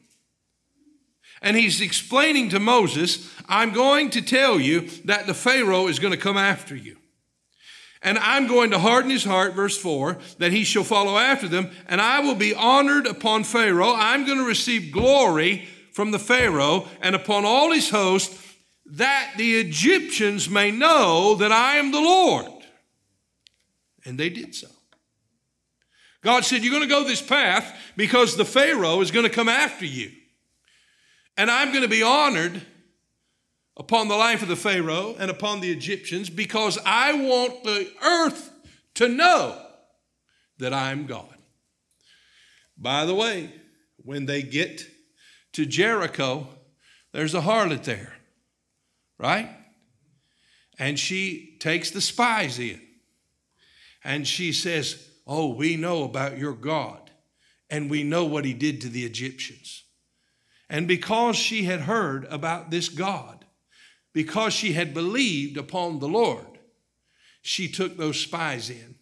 And 1.41 1.57
he's 1.57 1.81
explaining 1.81 2.49
to 2.49 2.59
Moses, 2.59 3.29
I'm 3.47 3.73
going 3.73 4.09
to 4.11 4.21
tell 4.21 4.59
you 4.59 4.87
that 5.05 5.27
the 5.27 5.33
Pharaoh 5.33 5.87
is 5.87 5.99
going 5.99 6.13
to 6.13 6.19
come 6.19 6.37
after 6.37 6.75
you. 6.75 6.97
And 8.01 8.17
I'm 8.17 8.47
going 8.47 8.71
to 8.71 8.79
harden 8.79 9.11
his 9.11 9.23
heart, 9.23 9.53
verse 9.53 9.77
4, 9.77 10.17
that 10.39 10.51
he 10.51 10.63
shall 10.63 10.83
follow 10.83 11.17
after 11.17 11.47
them, 11.47 11.71
and 11.87 12.01
I 12.01 12.19
will 12.19 12.35
be 12.35 12.53
honored 12.53 13.07
upon 13.07 13.45
Pharaoh. 13.45 13.93
I'm 13.95 14.25
going 14.25 14.39
to 14.39 14.45
receive 14.45 14.91
glory 14.91 15.67
from 15.93 16.11
the 16.11 16.19
Pharaoh 16.19 16.87
and 17.01 17.15
upon 17.15 17.45
all 17.45 17.71
his 17.71 17.89
host, 17.89 18.33
that 18.85 19.33
the 19.37 19.59
Egyptians 19.59 20.49
may 20.49 20.71
know 20.71 21.35
that 21.35 21.51
I 21.51 21.77
am 21.77 21.91
the 21.91 22.01
Lord. 22.01 22.51
And 24.05 24.19
they 24.19 24.29
did 24.29 24.53
so. 24.53 24.67
God 26.21 26.45
said, 26.45 26.63
You're 26.63 26.73
going 26.73 26.83
to 26.83 26.89
go 26.89 27.03
this 27.03 27.21
path 27.21 27.75
because 27.95 28.35
the 28.35 28.45
Pharaoh 28.45 29.01
is 29.01 29.11
going 29.11 29.25
to 29.25 29.33
come 29.33 29.49
after 29.49 29.85
you. 29.85 30.11
And 31.37 31.49
I'm 31.49 31.69
going 31.69 31.83
to 31.83 31.89
be 31.89 32.03
honored 32.03 32.61
upon 33.75 34.07
the 34.07 34.15
life 34.15 34.41
of 34.41 34.47
the 34.47 34.55
Pharaoh 34.55 35.15
and 35.17 35.31
upon 35.31 35.61
the 35.61 35.71
Egyptians 35.71 36.29
because 36.29 36.77
I 36.85 37.13
want 37.13 37.63
the 37.63 37.89
earth 38.03 38.51
to 38.95 39.07
know 39.07 39.59
that 40.59 40.73
I'm 40.73 41.05
God. 41.05 41.33
By 42.77 43.05
the 43.05 43.15
way, 43.15 43.53
when 43.97 44.25
they 44.25 44.43
get 44.43 44.83
to 45.53 45.65
Jericho, 45.65 46.47
there's 47.11 47.33
a 47.33 47.41
harlot 47.41 47.83
there 47.83 48.13
right? 49.17 49.50
And 50.79 51.00
she 51.00 51.58
takes 51.60 51.91
the 51.91 52.01
spies 52.01 52.60
in. 52.60 52.82
And 54.03 54.27
she 54.27 54.51
says, 54.51 55.10
Oh, 55.25 55.53
we 55.53 55.77
know 55.77 56.03
about 56.03 56.38
your 56.38 56.53
God, 56.53 57.10
and 57.70 57.89
we 57.89 58.03
know 58.03 58.25
what 58.25 58.43
he 58.43 58.53
did 58.53 58.82
to 58.82 58.89
the 58.89 59.05
Egyptians. 59.05 59.84
And 60.70 60.88
because 60.88 61.36
she 61.36 61.63
had 61.63 61.82
heard 61.82 62.25
about 62.25 62.72
this 62.72 62.89
God, 62.89 63.46
because 64.12 64.53
she 64.53 64.74
had 64.74 64.93
believed 64.93 65.58
upon 65.58 66.00
the 66.00 66.08
Lord, 66.08 66.46
she 67.41 67.67
took 67.67 67.98
those 67.98 68.20
spies 68.20 68.70
in 68.70 68.96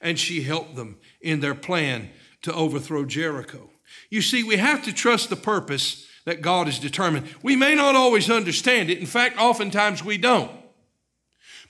and 0.00 0.18
she 0.18 0.42
helped 0.42 0.74
them 0.74 0.98
in 1.20 1.40
their 1.40 1.54
plan 1.54 2.10
to 2.42 2.52
overthrow 2.52 3.04
Jericho. 3.04 3.70
You 4.10 4.22
see, 4.22 4.42
we 4.42 4.56
have 4.56 4.84
to 4.84 4.92
trust 4.92 5.30
the 5.30 5.36
purpose 5.36 6.06
that 6.24 6.42
God 6.42 6.66
has 6.66 6.78
determined. 6.78 7.28
We 7.42 7.56
may 7.56 7.74
not 7.74 7.96
always 7.96 8.30
understand 8.30 8.90
it. 8.90 8.98
In 8.98 9.06
fact, 9.06 9.38
oftentimes 9.38 10.04
we 10.04 10.18
don't. 10.18 10.50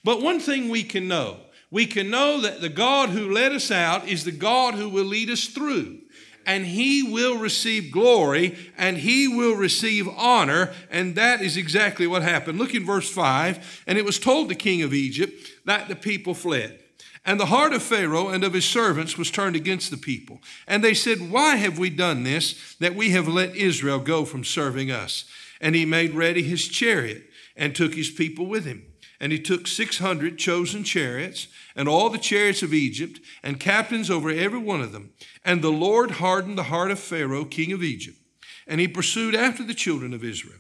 But 0.04 0.20
one 0.20 0.40
thing 0.40 0.68
we 0.68 0.82
can 0.82 1.08
know 1.08 1.38
we 1.72 1.86
can 1.86 2.10
know 2.10 2.38
that 2.42 2.60
the 2.60 2.68
God 2.68 3.08
who 3.08 3.32
led 3.32 3.52
us 3.52 3.70
out 3.70 4.06
is 4.06 4.24
the 4.24 4.30
God 4.30 4.74
who 4.74 4.90
will 4.90 5.06
lead 5.06 5.30
us 5.30 5.46
through. 5.46 6.00
And 6.44 6.66
he 6.66 7.02
will 7.02 7.38
receive 7.38 7.90
glory 7.90 8.58
and 8.76 8.98
he 8.98 9.26
will 9.26 9.54
receive 9.54 10.06
honor. 10.06 10.70
And 10.90 11.14
that 11.14 11.40
is 11.40 11.56
exactly 11.56 12.06
what 12.06 12.20
happened. 12.20 12.58
Look 12.58 12.74
in 12.74 12.84
verse 12.84 13.08
5. 13.08 13.84
And 13.86 13.96
it 13.96 14.04
was 14.04 14.18
told 14.18 14.50
the 14.50 14.54
king 14.54 14.82
of 14.82 14.92
Egypt 14.92 15.32
that 15.64 15.88
the 15.88 15.96
people 15.96 16.34
fled. 16.34 16.78
And 17.24 17.38
the 17.38 17.46
heart 17.46 17.72
of 17.72 17.82
Pharaoh 17.82 18.28
and 18.28 18.42
of 18.42 18.52
his 18.52 18.64
servants 18.64 19.16
was 19.16 19.30
turned 19.30 19.54
against 19.54 19.90
the 19.90 19.96
people. 19.96 20.40
And 20.66 20.82
they 20.82 20.94
said, 20.94 21.30
Why 21.30 21.56
have 21.56 21.78
we 21.78 21.88
done 21.88 22.24
this, 22.24 22.74
that 22.80 22.96
we 22.96 23.10
have 23.10 23.28
let 23.28 23.54
Israel 23.54 24.00
go 24.00 24.24
from 24.24 24.42
serving 24.42 24.90
us? 24.90 25.24
And 25.60 25.76
he 25.76 25.84
made 25.84 26.14
ready 26.14 26.42
his 26.42 26.66
chariot 26.66 27.22
and 27.56 27.74
took 27.74 27.94
his 27.94 28.10
people 28.10 28.46
with 28.46 28.64
him. 28.64 28.86
And 29.20 29.30
he 29.30 29.38
took 29.38 29.68
600 29.68 30.36
chosen 30.36 30.82
chariots 30.82 31.46
and 31.76 31.88
all 31.88 32.10
the 32.10 32.18
chariots 32.18 32.64
of 32.64 32.74
Egypt 32.74 33.20
and 33.40 33.60
captains 33.60 34.10
over 34.10 34.30
every 34.30 34.58
one 34.58 34.80
of 34.80 34.90
them. 34.90 35.12
And 35.44 35.62
the 35.62 35.70
Lord 35.70 36.12
hardened 36.12 36.58
the 36.58 36.64
heart 36.64 36.90
of 36.90 36.98
Pharaoh, 36.98 37.44
king 37.44 37.70
of 37.70 37.84
Egypt. 37.84 38.18
And 38.66 38.80
he 38.80 38.88
pursued 38.88 39.36
after 39.36 39.62
the 39.62 39.74
children 39.74 40.12
of 40.12 40.24
Israel. 40.24 40.58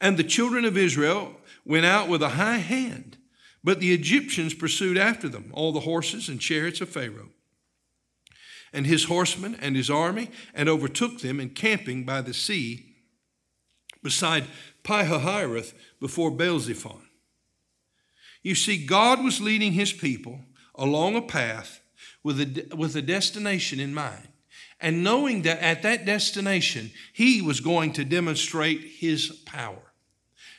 And 0.00 0.16
the 0.16 0.24
children 0.24 0.64
of 0.64 0.76
Israel 0.76 1.36
went 1.64 1.86
out 1.86 2.08
with 2.08 2.20
a 2.20 2.30
high 2.30 2.58
hand 2.58 3.16
but 3.62 3.80
the 3.80 3.92
Egyptians 3.92 4.54
pursued 4.54 4.96
after 4.96 5.28
them, 5.28 5.50
all 5.52 5.72
the 5.72 5.80
horses 5.80 6.28
and 6.28 6.40
chariots 6.40 6.80
of 6.80 6.88
Pharaoh, 6.88 7.30
and 8.72 8.86
his 8.86 9.04
horsemen 9.04 9.56
and 9.60 9.76
his 9.76 9.90
army, 9.90 10.30
and 10.54 10.68
overtook 10.68 11.20
them 11.20 11.40
encamping 11.40 12.04
by 12.04 12.20
the 12.20 12.34
sea 12.34 12.94
beside 14.02 14.44
Pihahiroth 14.82 15.74
before 16.00 16.30
Baal-zephon. 16.30 17.02
You 18.42 18.54
see, 18.54 18.86
God 18.86 19.22
was 19.22 19.40
leading 19.40 19.72
his 19.72 19.92
people 19.92 20.40
along 20.74 21.16
a 21.16 21.22
path 21.22 21.80
with 22.22 22.40
a, 22.40 22.74
with 22.74 22.96
a 22.96 23.02
destination 23.02 23.80
in 23.80 23.92
mind. 23.92 24.28
And 24.80 25.04
knowing 25.04 25.42
that 25.42 25.58
at 25.60 25.82
that 25.82 26.06
destination, 26.06 26.90
he 27.12 27.42
was 27.42 27.60
going 27.60 27.92
to 27.94 28.04
demonstrate 28.04 28.80
his 28.80 29.30
power 29.44 29.89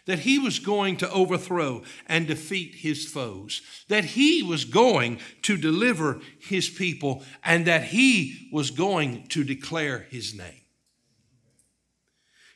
that 0.05 0.19
he 0.19 0.39
was 0.39 0.59
going 0.59 0.97
to 0.97 1.11
overthrow 1.11 1.83
and 2.07 2.27
defeat 2.27 2.75
his 2.75 3.05
foes, 3.05 3.61
that 3.87 4.03
he 4.03 4.41
was 4.41 4.65
going 4.65 5.19
to 5.43 5.57
deliver 5.57 6.19
his 6.39 6.69
people, 6.69 7.23
and 7.43 7.67
that 7.67 7.83
he 7.83 8.49
was 8.51 8.71
going 8.71 9.27
to 9.27 9.43
declare 9.43 10.07
his 10.09 10.33
name. 10.33 10.61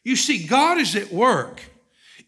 You 0.03 0.15
see, 0.15 0.45
God 0.45 0.77
is 0.77 0.95
at 0.95 1.11
work 1.11 1.61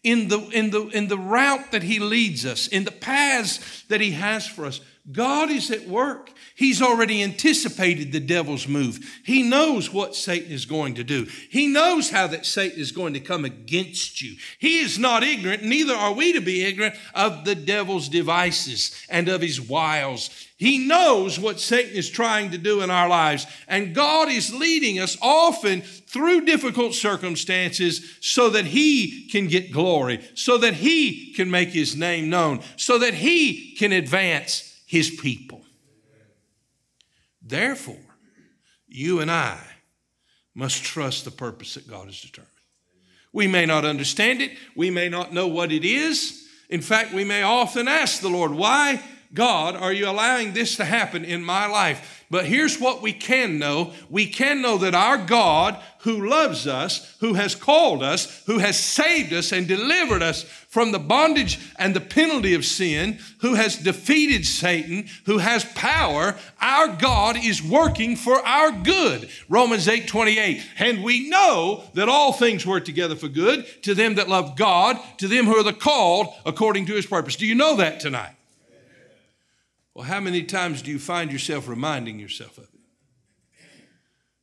in 0.02 0.28
the, 0.28 0.38
in 0.50 0.70
the, 0.70 0.86
in 0.88 1.08
the 1.08 1.18
route 1.18 1.72
that 1.72 1.82
he 1.82 1.98
leads 1.98 2.44
us, 2.46 2.66
in 2.66 2.84
the 2.84 2.90
paths 2.90 3.84
that 3.84 4.00
he 4.00 4.12
has 4.12 4.46
for 4.46 4.66
us. 4.66 4.80
God 5.10 5.50
is 5.50 5.70
at 5.70 5.88
work. 5.88 6.32
He's 6.54 6.82
already 6.82 7.22
anticipated 7.22 8.12
the 8.12 8.20
devil's 8.20 8.68
move. 8.68 8.98
He 9.24 9.42
knows 9.42 9.90
what 9.92 10.14
Satan 10.14 10.52
is 10.52 10.66
going 10.66 10.96
to 10.96 11.04
do. 11.04 11.26
He 11.50 11.66
knows 11.66 12.10
how 12.10 12.26
that 12.26 12.44
Satan 12.44 12.78
is 12.78 12.92
going 12.92 13.14
to 13.14 13.20
come 13.20 13.44
against 13.46 14.20
you. 14.20 14.36
He 14.58 14.80
is 14.80 14.98
not 14.98 15.22
ignorant, 15.22 15.62
neither 15.62 15.94
are 15.94 16.12
we 16.12 16.34
to 16.34 16.40
be 16.40 16.64
ignorant 16.64 16.96
of 17.14 17.46
the 17.46 17.54
devil's 17.54 18.08
devices 18.08 18.94
and 19.08 19.28
of 19.28 19.40
his 19.40 19.60
wiles. 19.60 20.28
He 20.58 20.78
knows 20.78 21.38
what 21.38 21.60
Satan 21.60 21.94
is 21.94 22.10
trying 22.10 22.50
to 22.50 22.58
do 22.58 22.82
in 22.82 22.90
our 22.90 23.08
lives, 23.08 23.46
and 23.66 23.94
God 23.94 24.28
is 24.28 24.52
leading 24.52 24.98
us 24.98 25.16
often 25.22 25.80
through 25.82 26.44
difficult 26.44 26.94
circumstances 26.94 28.16
so 28.20 28.50
that 28.50 28.66
he 28.66 29.28
can 29.28 29.46
get 29.46 29.72
glory, 29.72 30.20
so 30.34 30.58
that 30.58 30.74
he 30.74 31.32
can 31.34 31.50
make 31.50 31.68
his 31.68 31.96
name 31.96 32.28
known, 32.28 32.60
so 32.76 32.98
that 32.98 33.14
he 33.14 33.76
can 33.76 33.92
advance 33.92 34.67
his 34.88 35.10
people. 35.10 35.60
Therefore, 37.42 38.16
you 38.88 39.20
and 39.20 39.30
I 39.30 39.60
must 40.54 40.82
trust 40.82 41.26
the 41.26 41.30
purpose 41.30 41.74
that 41.74 41.86
God 41.86 42.06
has 42.06 42.20
determined. 42.20 42.50
We 43.30 43.46
may 43.46 43.66
not 43.66 43.84
understand 43.84 44.40
it, 44.40 44.52
we 44.74 44.90
may 44.90 45.10
not 45.10 45.32
know 45.32 45.46
what 45.46 45.70
it 45.70 45.84
is. 45.84 46.48
In 46.70 46.80
fact, 46.80 47.12
we 47.12 47.22
may 47.22 47.42
often 47.42 47.86
ask 47.86 48.22
the 48.22 48.30
Lord, 48.30 48.52
Why, 48.52 49.02
God, 49.34 49.76
are 49.76 49.92
you 49.92 50.08
allowing 50.08 50.54
this 50.54 50.76
to 50.76 50.86
happen 50.86 51.22
in 51.22 51.44
my 51.44 51.66
life? 51.66 52.17
But 52.30 52.44
here's 52.44 52.78
what 52.78 53.00
we 53.00 53.12
can 53.12 53.58
know 53.58 53.92
we 54.10 54.26
can 54.26 54.60
know 54.60 54.78
that 54.78 54.94
our 54.94 55.16
God, 55.16 55.82
who 56.00 56.28
loves 56.28 56.66
us, 56.66 57.16
who 57.20 57.34
has 57.34 57.54
called 57.54 58.02
us, 58.02 58.42
who 58.44 58.58
has 58.58 58.78
saved 58.78 59.32
us 59.32 59.50
and 59.50 59.66
delivered 59.66 60.22
us 60.22 60.42
from 60.68 60.92
the 60.92 60.98
bondage 60.98 61.58
and 61.76 61.94
the 61.94 62.00
penalty 62.00 62.52
of 62.54 62.66
sin, 62.66 63.18
who 63.40 63.54
has 63.54 63.76
defeated 63.76 64.44
Satan, 64.44 65.08
who 65.24 65.38
has 65.38 65.64
power, 65.74 66.36
our 66.60 66.88
God 66.88 67.42
is 67.42 67.62
working 67.62 68.14
for 68.14 68.46
our 68.46 68.72
good. 68.72 69.30
Romans 69.48 69.88
8 69.88 70.06
28. 70.06 70.62
And 70.78 71.02
we 71.02 71.30
know 71.30 71.84
that 71.94 72.10
all 72.10 72.34
things 72.34 72.66
work 72.66 72.84
together 72.84 73.16
for 73.16 73.28
good 73.28 73.66
to 73.82 73.94
them 73.94 74.16
that 74.16 74.28
love 74.28 74.56
God, 74.56 74.98
to 75.16 75.28
them 75.28 75.46
who 75.46 75.56
are 75.56 75.62
the 75.62 75.72
called 75.72 76.28
according 76.44 76.86
to 76.86 76.94
his 76.94 77.06
purpose. 77.06 77.36
Do 77.36 77.46
you 77.46 77.54
know 77.54 77.76
that 77.76 78.00
tonight? 78.00 78.37
Well, 79.98 80.06
how 80.06 80.20
many 80.20 80.44
times 80.44 80.80
do 80.80 80.92
you 80.92 80.98
find 81.00 81.32
yourself 81.32 81.66
reminding 81.66 82.20
yourself 82.20 82.56
of 82.56 82.68
it? 82.72 82.80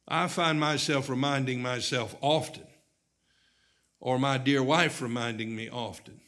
I 0.05 0.27
find 0.27 0.59
myself 0.59 1.07
reminding 1.07 1.61
myself 1.61 2.13
often, 2.19 2.67
or 4.01 4.19
my 4.19 4.37
dear 4.37 4.61
wife 4.61 5.01
reminding 5.01 5.55
me 5.55 5.69
often. 5.69 6.19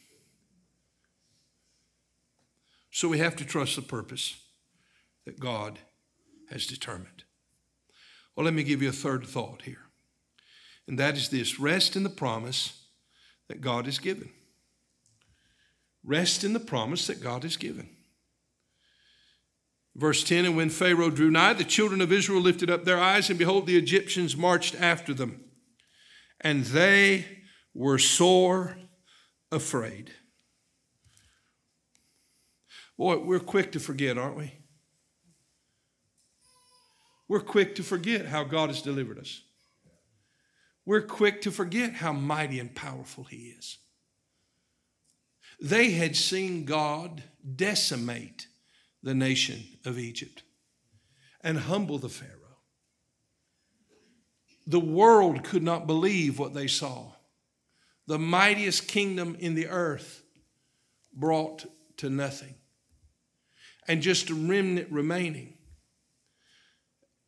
So 2.90 3.10
we 3.10 3.18
have 3.18 3.36
to 3.36 3.44
trust 3.44 3.76
the 3.76 3.82
purpose 3.82 4.42
that 5.26 5.42
God 5.42 5.80
has 6.50 6.66
determined. 6.66 7.26
Well, 8.34 8.46
let 8.46 8.54
me 8.54 8.64
give 8.64 8.82
you 8.82 8.88
a 8.88 8.94
third 8.94 9.26
thought 9.26 9.64
here, 9.64 9.90
and 10.88 10.98
that 11.00 11.18
is 11.18 11.28
this 11.28 11.60
rest 11.60 11.98
in 11.98 12.04
the 12.04 12.10
promise 12.10 12.82
that 13.50 13.60
God 13.60 13.88
has 13.88 14.00
given. 14.00 14.30
Rest 16.02 16.46
in 16.46 16.54
the 16.54 16.62
promise 16.62 17.08
that 17.08 17.22
God 17.22 17.44
has 17.44 17.58
given. 17.58 17.90
Verse 19.98 20.24
10 20.24 20.46
And 20.46 20.56
when 20.56 20.70
Pharaoh 20.70 21.10
drew 21.10 21.32
nigh, 21.32 21.54
the 21.54 21.64
children 21.64 22.00
of 22.02 22.12
Israel 22.12 22.40
lifted 22.40 22.70
up 22.70 22.86
their 22.86 23.00
eyes, 23.00 23.30
and 23.30 23.38
behold, 23.38 23.66
the 23.66 23.78
Egyptians 23.78 24.38
marched 24.38 24.76
after 24.76 25.14
them. 25.14 25.44
And 26.40 26.64
they 26.66 27.26
were 27.74 27.98
sore 27.98 28.78
afraid. 29.52 30.12
Boy, 32.98 33.18
we're 33.18 33.40
quick 33.40 33.72
to 33.74 33.80
forget, 33.80 34.18
aren't 34.18 34.38
we? 34.38 34.54
We're 37.28 37.42
quick 37.42 37.76
to 37.76 37.84
forget 37.84 38.28
how 38.28 38.44
God 38.44 38.70
has 38.70 38.82
delivered 38.82 39.20
us. 39.20 39.42
We're 40.86 41.02
quick 41.02 41.42
to 41.42 41.52
forget 41.52 41.94
how 41.94 42.14
mighty 42.14 42.60
and 42.60 42.74
powerful 42.74 43.26
He 43.26 43.54
is. 43.58 43.80
They 45.60 45.92
had 45.92 46.16
seen 46.16 46.66
God 46.66 47.24
decimate 47.56 48.48
the 49.04 49.16
nation 49.16 49.64
of 49.86 49.98
Egypt 49.98 50.44
and 51.42 51.60
humble 51.60 51.98
the 51.98 52.10
Pharaoh. 52.10 52.34
The 54.66 54.80
world 54.80 55.44
could 55.44 55.64
not 55.64 55.88
believe 55.88 56.40
what 56.40 56.54
they 56.54 56.68
saw. 56.68 57.14
The 58.08 58.20
mightiest 58.20 58.88
kingdom 58.88 59.36
in 59.40 59.56
the 59.56 59.68
earth 59.68 60.24
brought 61.14 61.66
to 61.98 62.10
nothing, 62.10 62.56
and 63.88 64.02
just 64.02 64.30
a 64.30 64.36
remnant 64.36 64.92
remaining. 64.92 65.54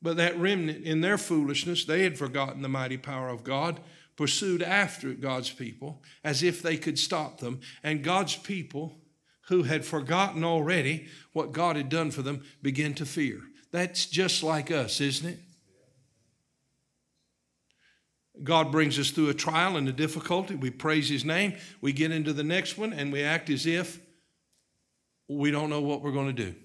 But 0.01 0.17
that 0.17 0.37
remnant, 0.37 0.85
in 0.85 1.01
their 1.01 1.17
foolishness, 1.17 1.85
they 1.85 2.03
had 2.03 2.17
forgotten 2.17 2.61
the 2.61 2.69
mighty 2.69 2.97
power 2.97 3.29
of 3.29 3.43
God, 3.43 3.79
pursued 4.15 4.61
after 4.61 5.13
God's 5.13 5.49
people 5.49 6.03
as 6.23 6.43
if 6.43 6.61
they 6.61 6.77
could 6.77 6.99
stop 6.99 7.39
them, 7.39 7.61
and 7.83 8.03
God's 8.03 8.35
people 8.35 8.99
who 9.49 9.63
had 9.63 9.83
forgotten 9.83 10.43
already 10.43 11.07
what 11.33 11.51
God 11.51 11.75
had 11.75 11.89
done 11.89 12.11
for 12.11 12.21
them 12.21 12.43
began 12.61 12.93
to 12.93 13.05
fear. 13.05 13.41
That's 13.71 14.05
just 14.05 14.43
like 14.43 14.71
us, 14.71 15.01
isn't 15.01 15.27
it? 15.27 15.39
God 18.43 18.71
brings 18.71 18.97
us 18.97 19.09
through 19.09 19.29
a 19.29 19.33
trial 19.33 19.75
and 19.75 19.89
a 19.89 19.91
difficulty. 19.91 20.55
We 20.55 20.69
praise 20.69 21.09
His 21.09 21.25
name. 21.25 21.55
We 21.81 21.93
get 21.93 22.11
into 22.11 22.31
the 22.31 22.43
next 22.43 22.77
one 22.77 22.93
and 22.93 23.11
we 23.11 23.23
act 23.23 23.49
as 23.49 23.65
if 23.65 23.99
we 25.27 25.51
don't 25.51 25.69
know 25.69 25.81
what 25.81 26.01
we're 26.01 26.11
going 26.11 26.33
to 26.35 26.45
do. 26.45 26.55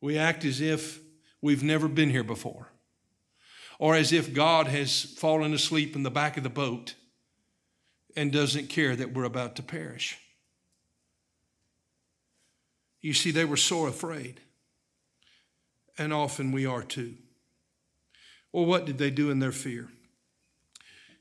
We 0.00 0.16
act 0.18 0.44
as 0.44 0.60
if 0.60 1.00
we've 1.40 1.64
never 1.64 1.88
been 1.88 2.10
here 2.10 2.22
before, 2.22 2.68
or 3.78 3.96
as 3.96 4.12
if 4.12 4.32
God 4.32 4.68
has 4.68 5.02
fallen 5.02 5.52
asleep 5.54 5.96
in 5.96 6.04
the 6.04 6.10
back 6.10 6.36
of 6.36 6.44
the 6.44 6.50
boat 6.50 6.94
and 8.14 8.30
doesn't 8.30 8.68
care 8.68 8.94
that 8.94 9.12
we're 9.12 9.24
about 9.24 9.56
to 9.56 9.62
perish. 9.62 10.18
You 13.00 13.14
see, 13.14 13.30
they 13.30 13.44
were 13.44 13.56
sore 13.56 13.88
afraid. 13.88 14.40
And 15.96 16.12
often 16.12 16.52
we 16.52 16.66
are 16.66 16.82
too. 16.82 17.14
Well, 18.52 18.66
what 18.66 18.86
did 18.86 18.98
they 18.98 19.10
do 19.10 19.30
in 19.30 19.40
their 19.40 19.52
fear? 19.52 19.88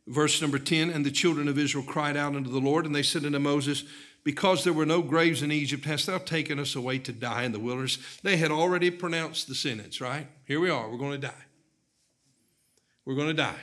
Verse 0.07 0.41
number 0.41 0.59
10 0.59 0.89
And 0.89 1.05
the 1.05 1.11
children 1.11 1.47
of 1.47 1.57
Israel 1.57 1.83
cried 1.83 2.15
out 2.15 2.35
unto 2.35 2.49
the 2.49 2.59
Lord, 2.59 2.85
and 2.85 2.95
they 2.95 3.03
said 3.03 3.25
unto 3.25 3.39
Moses, 3.39 3.83
Because 4.23 4.63
there 4.63 4.73
were 4.73 4.85
no 4.85 5.01
graves 5.01 5.41
in 5.41 5.51
Egypt, 5.51 5.85
hast 5.85 6.05
thou 6.05 6.17
taken 6.17 6.59
us 6.59 6.75
away 6.75 6.99
to 6.99 7.11
die 7.11 7.43
in 7.43 7.51
the 7.51 7.59
wilderness? 7.59 7.97
They 8.23 8.37
had 8.37 8.51
already 8.51 8.89
pronounced 8.89 9.47
the 9.47 9.55
sentence, 9.55 9.99
right? 9.99 10.27
Here 10.45 10.59
we 10.59 10.69
are, 10.69 10.89
we're 10.89 10.97
going 10.97 11.19
to 11.19 11.27
die. 11.27 11.45
We're 13.05 13.15
going 13.15 13.27
to 13.27 13.33
die. 13.33 13.59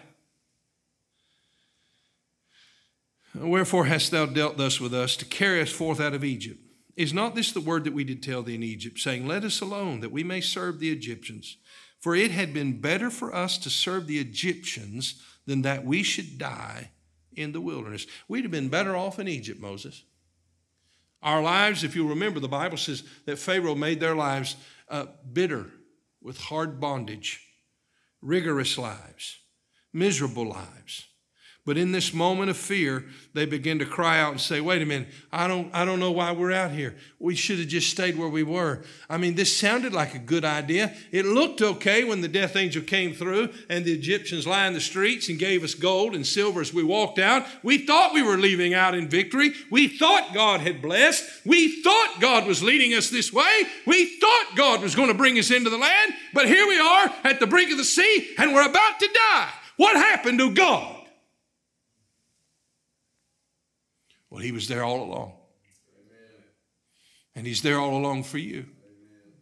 Wherefore 3.34 3.86
hast 3.86 4.10
thou 4.10 4.26
dealt 4.26 4.56
thus 4.56 4.80
with 4.80 4.94
us 4.94 5.16
to 5.16 5.24
carry 5.24 5.60
us 5.60 5.70
forth 5.70 6.00
out 6.00 6.14
of 6.14 6.22
Egypt? 6.22 6.63
Is 6.96 7.12
not 7.12 7.34
this 7.34 7.52
the 7.52 7.60
word 7.60 7.84
that 7.84 7.92
we 7.92 8.04
did 8.04 8.22
tell 8.22 8.42
thee 8.42 8.54
in 8.54 8.62
Egypt, 8.62 8.98
saying, 8.98 9.26
Let 9.26 9.44
us 9.44 9.60
alone, 9.60 10.00
that 10.00 10.12
we 10.12 10.22
may 10.22 10.40
serve 10.40 10.78
the 10.78 10.90
Egyptians? 10.90 11.56
For 12.00 12.14
it 12.14 12.30
had 12.30 12.52
been 12.52 12.80
better 12.80 13.10
for 13.10 13.34
us 13.34 13.58
to 13.58 13.70
serve 13.70 14.06
the 14.06 14.18
Egyptians 14.18 15.22
than 15.46 15.62
that 15.62 15.84
we 15.84 16.02
should 16.02 16.38
die 16.38 16.90
in 17.34 17.52
the 17.52 17.60
wilderness. 17.60 18.06
We'd 18.28 18.44
have 18.44 18.50
been 18.50 18.68
better 18.68 18.96
off 18.96 19.18
in 19.18 19.26
Egypt, 19.26 19.60
Moses. 19.60 20.04
Our 21.22 21.42
lives, 21.42 21.82
if 21.82 21.96
you 21.96 22.06
remember, 22.06 22.38
the 22.38 22.48
Bible 22.48 22.76
says 22.76 23.02
that 23.24 23.38
Pharaoh 23.38 23.74
made 23.74 23.98
their 23.98 24.14
lives 24.14 24.56
uh, 24.88 25.06
bitter 25.32 25.66
with 26.22 26.38
hard 26.38 26.80
bondage, 26.80 27.40
rigorous 28.20 28.76
lives, 28.76 29.38
miserable 29.92 30.46
lives. 30.46 31.06
But 31.66 31.78
in 31.78 31.92
this 31.92 32.12
moment 32.12 32.50
of 32.50 32.58
fear, 32.58 33.06
they 33.32 33.46
begin 33.46 33.78
to 33.78 33.86
cry 33.86 34.20
out 34.20 34.32
and 34.32 34.40
say, 34.40 34.60
wait 34.60 34.82
a 34.82 34.86
minute, 34.86 35.08
I 35.32 35.48
don't, 35.48 35.74
I 35.74 35.86
don't 35.86 35.98
know 35.98 36.10
why 36.10 36.30
we're 36.32 36.52
out 36.52 36.72
here. 36.72 36.94
We 37.18 37.34
should 37.34 37.58
have 37.58 37.68
just 37.68 37.88
stayed 37.88 38.18
where 38.18 38.28
we 38.28 38.42
were. 38.42 38.82
I 39.08 39.16
mean, 39.16 39.34
this 39.34 39.56
sounded 39.56 39.94
like 39.94 40.14
a 40.14 40.18
good 40.18 40.44
idea. 40.44 40.94
It 41.10 41.24
looked 41.24 41.62
okay 41.62 42.04
when 42.04 42.20
the 42.20 42.28
death 42.28 42.54
angel 42.54 42.82
came 42.82 43.14
through 43.14 43.48
and 43.70 43.82
the 43.82 43.94
Egyptians 43.94 44.46
lined 44.46 44.76
the 44.76 44.80
streets 44.80 45.30
and 45.30 45.38
gave 45.38 45.64
us 45.64 45.74
gold 45.74 46.14
and 46.14 46.26
silver 46.26 46.60
as 46.60 46.74
we 46.74 46.84
walked 46.84 47.18
out. 47.18 47.46
We 47.62 47.78
thought 47.78 48.12
we 48.12 48.22
were 48.22 48.36
leaving 48.36 48.74
out 48.74 48.94
in 48.94 49.08
victory. 49.08 49.54
We 49.70 49.88
thought 49.88 50.34
God 50.34 50.60
had 50.60 50.82
blessed. 50.82 51.46
We 51.46 51.80
thought 51.80 52.20
God 52.20 52.46
was 52.46 52.62
leading 52.62 52.92
us 52.92 53.08
this 53.08 53.32
way. 53.32 53.62
We 53.86 54.18
thought 54.18 54.48
God 54.54 54.82
was 54.82 54.94
going 54.94 55.08
to 55.08 55.14
bring 55.14 55.38
us 55.38 55.50
into 55.50 55.70
the 55.70 55.78
land. 55.78 56.12
But 56.34 56.46
here 56.46 56.68
we 56.68 56.78
are 56.78 57.10
at 57.24 57.40
the 57.40 57.46
brink 57.46 57.70
of 57.70 57.78
the 57.78 57.84
sea 57.84 58.34
and 58.36 58.52
we're 58.52 58.68
about 58.68 59.00
to 59.00 59.08
die. 59.32 59.48
What 59.78 59.96
happened 59.96 60.38
to 60.40 60.52
God? 60.52 60.93
Well, 64.34 64.42
He 64.42 64.50
was 64.50 64.66
there 64.66 64.82
all 64.82 65.00
along. 65.00 65.32
Amen. 65.94 66.44
And 67.36 67.46
He's 67.46 67.62
there 67.62 67.78
all 67.78 67.96
along 67.96 68.24
for 68.24 68.38
you. 68.38 68.66
Amen. 68.66 69.32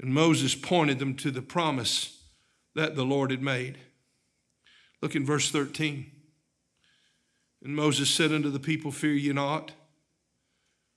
And 0.00 0.14
Moses 0.14 0.54
pointed 0.54 0.98
them 0.98 1.14
to 1.16 1.30
the 1.30 1.42
promise 1.42 2.18
that 2.74 2.96
the 2.96 3.04
Lord 3.04 3.30
had 3.30 3.42
made. 3.42 3.76
Look 5.02 5.14
in 5.14 5.26
verse 5.26 5.50
13. 5.50 6.10
And 7.62 7.76
Moses 7.76 8.08
said 8.08 8.32
unto 8.32 8.48
the 8.48 8.58
people, 8.58 8.90
Fear 8.90 9.12
ye 9.12 9.32
not, 9.34 9.72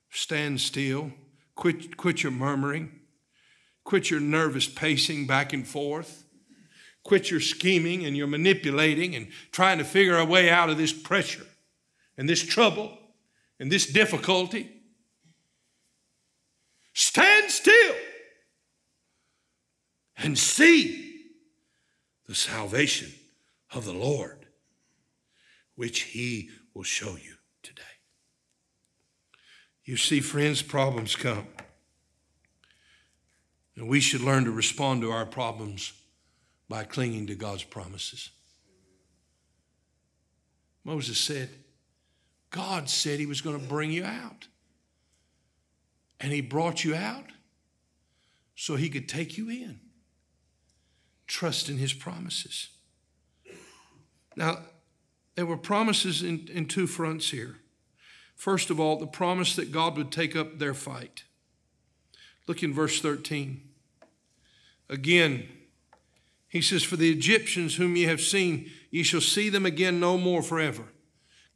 stand 0.08 0.62
still, 0.62 1.12
quit, 1.56 1.98
quit 1.98 2.22
your 2.22 2.32
murmuring, 2.32 3.00
quit 3.84 4.10
your 4.10 4.20
nervous 4.20 4.66
pacing 4.66 5.26
back 5.26 5.52
and 5.52 5.68
forth. 5.68 6.24
Quit 7.06 7.30
your 7.30 7.38
scheming 7.38 8.04
and 8.04 8.16
your 8.16 8.26
manipulating 8.26 9.14
and 9.14 9.28
trying 9.52 9.78
to 9.78 9.84
figure 9.84 10.18
a 10.18 10.24
way 10.24 10.50
out 10.50 10.70
of 10.70 10.76
this 10.76 10.92
pressure 10.92 11.46
and 12.18 12.28
this 12.28 12.42
trouble 12.42 12.98
and 13.60 13.70
this 13.70 13.86
difficulty. 13.86 14.68
Stand 16.94 17.52
still 17.52 17.94
and 20.16 20.36
see 20.36 21.26
the 22.26 22.34
salvation 22.34 23.12
of 23.72 23.84
the 23.84 23.92
Lord, 23.92 24.44
which 25.76 26.00
He 26.00 26.50
will 26.74 26.82
show 26.82 27.10
you 27.10 27.36
today. 27.62 27.82
You 29.84 29.96
see, 29.96 30.18
friends, 30.18 30.60
problems 30.60 31.14
come. 31.14 31.46
And 33.76 33.86
we 33.86 34.00
should 34.00 34.22
learn 34.22 34.44
to 34.46 34.50
respond 34.50 35.02
to 35.02 35.12
our 35.12 35.24
problems 35.24 35.92
by 36.68 36.84
clinging 36.84 37.26
to 37.28 37.34
God's 37.34 37.64
promises. 37.64 38.30
Moses 40.84 41.18
said, 41.18 41.48
God 42.50 42.88
said 42.88 43.18
he 43.18 43.26
was 43.26 43.40
going 43.40 43.60
to 43.60 43.66
bring 43.66 43.90
you 43.90 44.04
out. 44.04 44.46
And 46.20 46.32
he 46.32 46.40
brought 46.40 46.84
you 46.84 46.94
out 46.94 47.26
so 48.54 48.76
he 48.76 48.88
could 48.88 49.08
take 49.08 49.36
you 49.36 49.50
in. 49.50 49.80
Trust 51.26 51.68
in 51.68 51.76
his 51.76 51.92
promises. 51.92 52.68
Now, 54.36 54.58
there 55.34 55.46
were 55.46 55.56
promises 55.56 56.22
in, 56.22 56.48
in 56.52 56.66
two 56.66 56.86
fronts 56.86 57.30
here. 57.30 57.56
First 58.34 58.70
of 58.70 58.78
all, 58.78 58.98
the 58.98 59.06
promise 59.06 59.56
that 59.56 59.72
God 59.72 59.96
would 59.96 60.12
take 60.12 60.36
up 60.36 60.58
their 60.58 60.74
fight. 60.74 61.24
Look 62.46 62.62
in 62.62 62.72
verse 62.72 63.00
13. 63.00 63.60
Again, 64.88 65.48
he 66.48 66.62
says, 66.62 66.82
For 66.82 66.96
the 66.96 67.10
Egyptians 67.10 67.76
whom 67.76 67.96
ye 67.96 68.04
have 68.04 68.20
seen, 68.20 68.70
ye 68.90 69.02
shall 69.02 69.20
see 69.20 69.48
them 69.48 69.66
again 69.66 70.00
no 70.00 70.16
more 70.16 70.42
forever. 70.42 70.84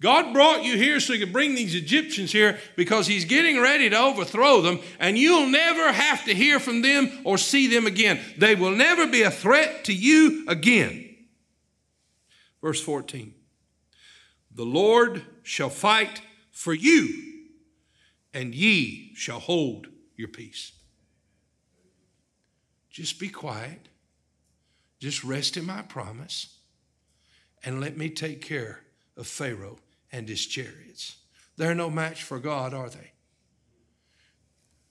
God 0.00 0.32
brought 0.32 0.64
you 0.64 0.78
here 0.78 0.98
so 0.98 1.12
he 1.12 1.18
could 1.18 1.32
bring 1.32 1.54
these 1.54 1.74
Egyptians 1.74 2.32
here 2.32 2.58
because 2.74 3.06
he's 3.06 3.26
getting 3.26 3.60
ready 3.60 3.90
to 3.90 3.98
overthrow 3.98 4.62
them, 4.62 4.80
and 4.98 5.18
you'll 5.18 5.48
never 5.48 5.92
have 5.92 6.24
to 6.24 6.34
hear 6.34 6.58
from 6.58 6.80
them 6.80 7.10
or 7.22 7.36
see 7.36 7.66
them 7.66 7.86
again. 7.86 8.18
They 8.38 8.54
will 8.54 8.70
never 8.70 9.06
be 9.06 9.22
a 9.22 9.30
threat 9.30 9.84
to 9.84 9.94
you 9.94 10.46
again. 10.48 11.06
Verse 12.62 12.82
14 12.82 13.34
The 14.54 14.64
Lord 14.64 15.22
shall 15.42 15.68
fight 15.68 16.22
for 16.50 16.72
you, 16.72 17.42
and 18.32 18.54
ye 18.54 19.14
shall 19.14 19.38
hold 19.38 19.88
your 20.16 20.28
peace. 20.28 20.72
Just 22.90 23.20
be 23.20 23.28
quiet 23.28 23.89
just 25.00 25.24
rest 25.24 25.56
in 25.56 25.66
my 25.66 25.82
promise 25.82 26.58
and 27.64 27.80
let 27.80 27.96
me 27.96 28.08
take 28.08 28.42
care 28.42 28.80
of 29.16 29.26
Pharaoh 29.26 29.78
and 30.12 30.28
his 30.28 30.46
chariots. 30.46 31.16
They're 31.56 31.74
no 31.74 31.90
match 31.90 32.22
for 32.22 32.38
God, 32.38 32.72
are 32.72 32.88
they? 32.88 33.12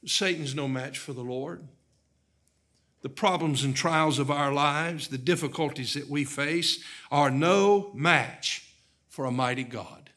Satan's 0.05 0.55
no 0.55 0.67
match 0.67 0.97
for 0.97 1.13
the 1.13 1.23
Lord. 1.23 1.67
The 3.01 3.09
problems 3.09 3.63
and 3.63 3.75
trials 3.75 4.19
of 4.19 4.29
our 4.29 4.51
lives, 4.51 5.07
the 5.07 5.17
difficulties 5.17 5.93
that 5.93 6.09
we 6.09 6.25
face, 6.25 6.83
are 7.11 7.31
no 7.31 7.91
match 7.93 8.73
for 9.07 9.25
a 9.25 9.31
mighty 9.31 9.63
God. 9.63 10.09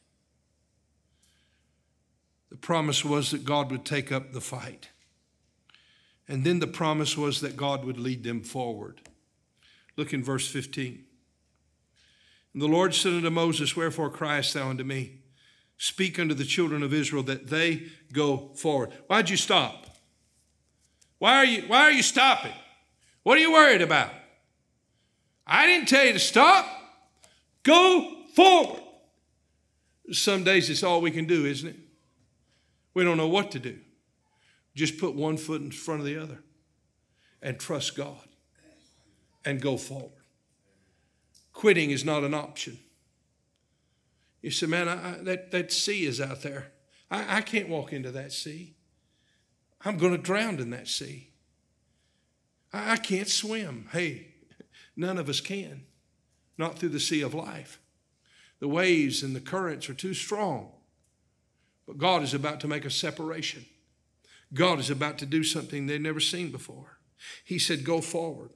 The 2.49 2.57
promise 2.57 3.03
was 3.05 3.31
that 3.31 3.45
God 3.45 3.71
would 3.71 3.85
take 3.85 4.11
up 4.11 4.31
the 4.31 4.41
fight. 4.41 4.89
And 6.27 6.43
then 6.43 6.59
the 6.59 6.67
promise 6.67 7.17
was 7.17 7.41
that 7.41 7.57
God 7.57 7.83
would 7.83 7.97
lead 7.97 8.23
them 8.23 8.41
forward. 8.41 9.01
Look 9.95 10.13
in 10.13 10.23
verse 10.23 10.47
15. 10.47 11.03
And 12.53 12.61
the 12.61 12.67
Lord 12.67 12.93
said 12.93 13.13
unto 13.13 13.29
Moses, 13.29 13.75
Wherefore 13.75 14.09
criest 14.09 14.53
thou 14.53 14.69
unto 14.69 14.83
me? 14.83 15.19
Speak 15.77 16.19
unto 16.19 16.33
the 16.33 16.45
children 16.45 16.83
of 16.83 16.93
Israel 16.93 17.23
that 17.23 17.47
they 17.47 17.87
go 18.11 18.51
forward. 18.55 18.91
Why'd 19.07 19.29
you 19.29 19.37
stop? 19.37 19.87
Why 21.17 21.35
are 21.37 21.45
you, 21.45 21.63
why 21.63 21.81
are 21.81 21.91
you 21.91 22.03
stopping? 22.03 22.53
What 23.23 23.37
are 23.37 23.41
you 23.41 23.53
worried 23.53 23.81
about? 23.81 24.11
I 25.47 25.65
didn't 25.65 25.87
tell 25.87 26.05
you 26.05 26.13
to 26.13 26.19
stop. 26.19 26.65
Go 27.63 28.25
forward. 28.35 28.81
Some 30.11 30.43
days 30.43 30.69
it's 30.69 30.83
all 30.83 31.01
we 31.01 31.11
can 31.11 31.25
do, 31.25 31.45
isn't 31.45 31.69
it? 31.69 31.77
We 32.93 33.03
don't 33.03 33.17
know 33.17 33.27
what 33.27 33.51
to 33.51 33.59
do. 33.59 33.79
Just 34.75 34.97
put 34.97 35.15
one 35.15 35.37
foot 35.37 35.61
in 35.61 35.71
front 35.71 36.01
of 36.01 36.05
the 36.05 36.17
other 36.17 36.39
and 37.41 37.59
trust 37.59 37.95
God 37.95 38.27
and 39.45 39.61
go 39.61 39.77
forward. 39.77 40.11
Quitting 41.51 41.91
is 41.91 42.03
not 42.03 42.23
an 42.23 42.33
option. 42.33 42.79
You 44.41 44.51
say, 44.51 44.65
man, 44.65 44.89
I, 44.89 44.93
I, 44.93 45.17
that, 45.23 45.51
that 45.51 45.71
sea 45.71 46.05
is 46.05 46.19
out 46.19 46.41
there. 46.41 46.71
I, 47.09 47.37
I 47.37 47.41
can't 47.41 47.69
walk 47.69 47.93
into 47.93 48.11
that 48.11 48.31
sea. 48.31 48.75
I'm 49.85 49.97
going 49.97 50.11
to 50.11 50.17
drown 50.17 50.59
in 50.59 50.69
that 50.71 50.87
sea. 50.87 51.29
I, 52.73 52.93
I 52.93 52.97
can't 52.97 53.27
swim. 53.27 53.87
Hey, 53.91 54.33
none 54.95 55.17
of 55.17 55.29
us 55.29 55.39
can, 55.39 55.85
not 56.57 56.77
through 56.77 56.89
the 56.89 56.99
sea 56.99 57.21
of 57.21 57.33
life. 57.33 57.79
The 58.59 58.67
waves 58.67 59.23
and 59.23 59.35
the 59.35 59.41
currents 59.41 59.89
are 59.89 59.93
too 59.93 60.13
strong. 60.13 60.71
But 61.85 61.97
God 61.97 62.23
is 62.23 62.33
about 62.33 62.59
to 62.61 62.67
make 62.67 62.85
a 62.85 62.89
separation. 62.89 63.65
God 64.53 64.79
is 64.79 64.89
about 64.89 65.17
to 65.19 65.25
do 65.25 65.43
something 65.43 65.85
they've 65.85 65.99
never 65.99 66.19
seen 66.19 66.51
before. 66.51 66.97
He 67.43 67.59
said, 67.59 67.83
Go 67.83 68.01
forward. 68.01 68.51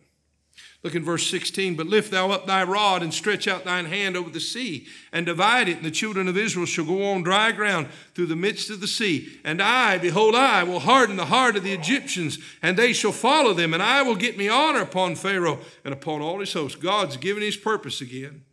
Look 0.84 0.96
in 0.96 1.04
verse 1.04 1.30
16. 1.30 1.76
But 1.76 1.88
lift 1.88 2.12
thou 2.12 2.32
up 2.32 2.46
thy 2.46 2.64
rod 2.64 3.04
and 3.04 3.14
stretch 3.14 3.48
out 3.48 3.66
thine 3.66 3.86
hand 3.86 4.16
over 4.16 4.30
the 4.30 4.40
sea 4.40 4.88
and 5.12 5.26
divide 5.26 5.68
it, 5.68 5.78
and 5.78 5.86
the 5.86 5.92
children 5.92 6.28
of 6.28 6.38
Israel 6.38 6.66
shall 6.66 6.86
go 6.86 7.12
on 7.12 7.24
dry 7.24 7.52
ground 7.52 7.88
through 8.14 8.28
the 8.28 8.36
midst 8.36 8.70
of 8.70 8.80
the 8.80 8.88
sea. 8.88 9.40
And 9.44 9.62
I, 9.62 9.98
behold, 9.98 10.36
I 10.36 10.64
will 10.64 10.80
harden 10.80 11.16
the 11.16 11.26
heart 11.26 11.56
of 11.56 11.64
the 11.64 11.74
Egyptians, 11.74 12.40
and 12.62 12.78
they 12.78 12.94
shall 12.94 13.12
follow 13.12 13.54
them, 13.54 13.74
and 13.74 13.84
I 13.84 14.02
will 14.04 14.16
get 14.16 14.38
me 14.38 14.50
honor 14.50 14.82
upon 14.82 15.16
Pharaoh 15.16 15.60
and 15.84 15.94
upon 15.94 16.22
all 16.22 16.40
his 16.40 16.54
hosts. 16.54 16.80
God's 16.80 17.18
given 17.18 17.44
his 17.44 17.58
purpose 17.58 18.02
again 18.02 18.44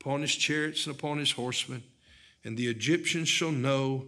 upon 0.00 0.20
his 0.20 0.36
chariots 0.36 0.86
and 0.86 0.94
upon 0.94 1.18
his 1.18 1.32
horsemen, 1.32 1.82
and 2.44 2.58
the 2.58 2.66
Egyptians 2.66 3.26
shall 3.26 3.52
know 3.52 4.04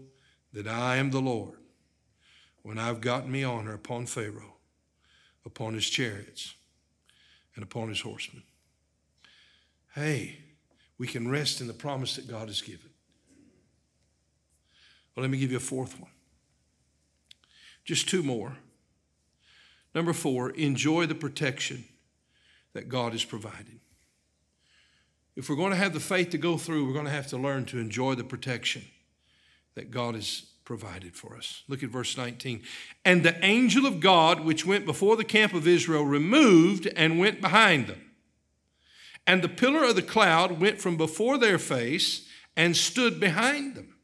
that 0.53 0.69
I 0.69 0.97
am 0.97 1.11
the 1.11 1.21
Lord 1.21 1.59
when 2.63 2.79
I've 2.79 3.01
gotten 3.01 3.33
me 3.33 3.45
honor 3.45 3.73
upon 3.73 4.05
Pharaoh 4.05 4.56
upon 5.47 5.73
his 5.73 5.89
chariots 5.89 6.55
and 7.55 7.63
upon 7.63 7.89
his 7.89 8.01
horsemen. 8.01 8.43
Hey, 9.95 10.41
we 10.99 11.07
can 11.07 11.31
rest 11.31 11.61
in 11.61 11.69
the 11.69 11.73
promise 11.73 12.17
that 12.17 12.29
God 12.29 12.49
has 12.49 12.61
given. 12.61 12.91
Well, 15.15 15.23
let 15.23 15.31
me 15.31 15.39
give 15.39 15.51
you 15.51 15.57
a 15.57 15.61
fourth 15.61 15.99
one. 15.99 16.11
Just 17.85 18.09
two 18.09 18.23
more. 18.23 18.59
Number 19.95 20.13
four, 20.13 20.51
enjoy 20.51 21.07
the 21.07 21.15
protection 21.15 21.85
that 22.75 22.89
God 22.91 23.13
has 23.13 23.25
provided. 23.25 23.81
If 25.37 25.49
we're 25.49 25.57
going 25.57 25.71
to 25.71 25.77
have 25.77 25.95
the 25.95 26.01
faith 26.01 26.31
to 26.31 26.39
go 26.39 26.59
through, 26.59 26.87
we're 26.87 26.93
going 26.93 27.07
to 27.07 27.11
have 27.11 27.29
to 27.29 27.39
learn 27.39 27.65
to 27.67 27.79
enjoy 27.79 28.15
the 28.15 28.25
protection 28.25 28.85
that 29.75 29.91
God 29.91 30.15
has 30.15 30.47
provided 30.67 31.15
for 31.15 31.37
us. 31.37 31.63
Look 31.69 31.83
at 31.83 31.89
verse 31.89 32.17
19. 32.19 32.61
And 33.05 33.23
the 33.23 33.43
angel 33.43 33.87
of 33.87 34.01
God, 34.01 34.41
which 34.41 34.67
went 34.67 34.85
before 34.85 35.17
the 35.17 35.25
camp 35.25 35.55
of 35.55 35.67
Israel, 35.67 36.05
removed 36.05 36.89
and 36.97 37.19
went 37.19 37.41
behind 37.41 37.87
them. 37.87 38.03
And 39.27 39.43
the 39.43 39.49
pillar 39.49 39.85
of 39.85 39.97
the 39.97 40.03
cloud 40.03 40.61
went 40.61 40.81
from 40.81 40.97
before 40.97 41.39
their 41.39 41.59
face 41.59 42.29
and 42.57 42.77
stood 42.77 43.19
behind 43.19 43.77
them. 43.77 43.95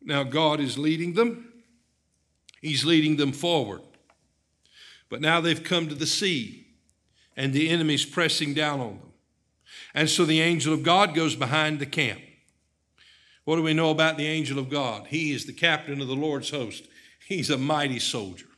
Now, 0.00 0.22
God 0.22 0.60
is 0.60 0.78
leading 0.78 1.14
them, 1.14 1.52
He's 2.62 2.84
leading 2.84 3.16
them 3.16 3.32
forward. 3.32 3.82
But 5.08 5.20
now 5.20 5.40
they've 5.40 5.62
come 5.62 5.88
to 5.88 5.94
the 5.94 6.06
sea, 6.06 6.66
and 7.36 7.52
the 7.52 7.68
enemy's 7.68 8.04
pressing 8.04 8.54
down 8.54 8.80
on 8.80 8.98
them. 8.98 9.12
And 9.94 10.08
so 10.08 10.24
the 10.24 10.40
angel 10.40 10.72
of 10.72 10.82
God 10.82 11.14
goes 11.14 11.34
behind 11.34 11.80
the 11.80 11.86
camp. 11.86 12.20
What 13.46 13.56
do 13.56 13.62
we 13.62 13.74
know 13.74 13.90
about 13.90 14.18
the 14.18 14.26
angel 14.26 14.58
of 14.58 14.68
God? 14.68 15.06
He 15.06 15.32
is 15.32 15.46
the 15.46 15.52
captain 15.52 16.00
of 16.00 16.08
the 16.08 16.16
Lord's 16.16 16.50
host. 16.50 16.88
He's 17.28 17.48
a 17.48 17.56
mighty 17.56 18.00
soldier, 18.00 18.48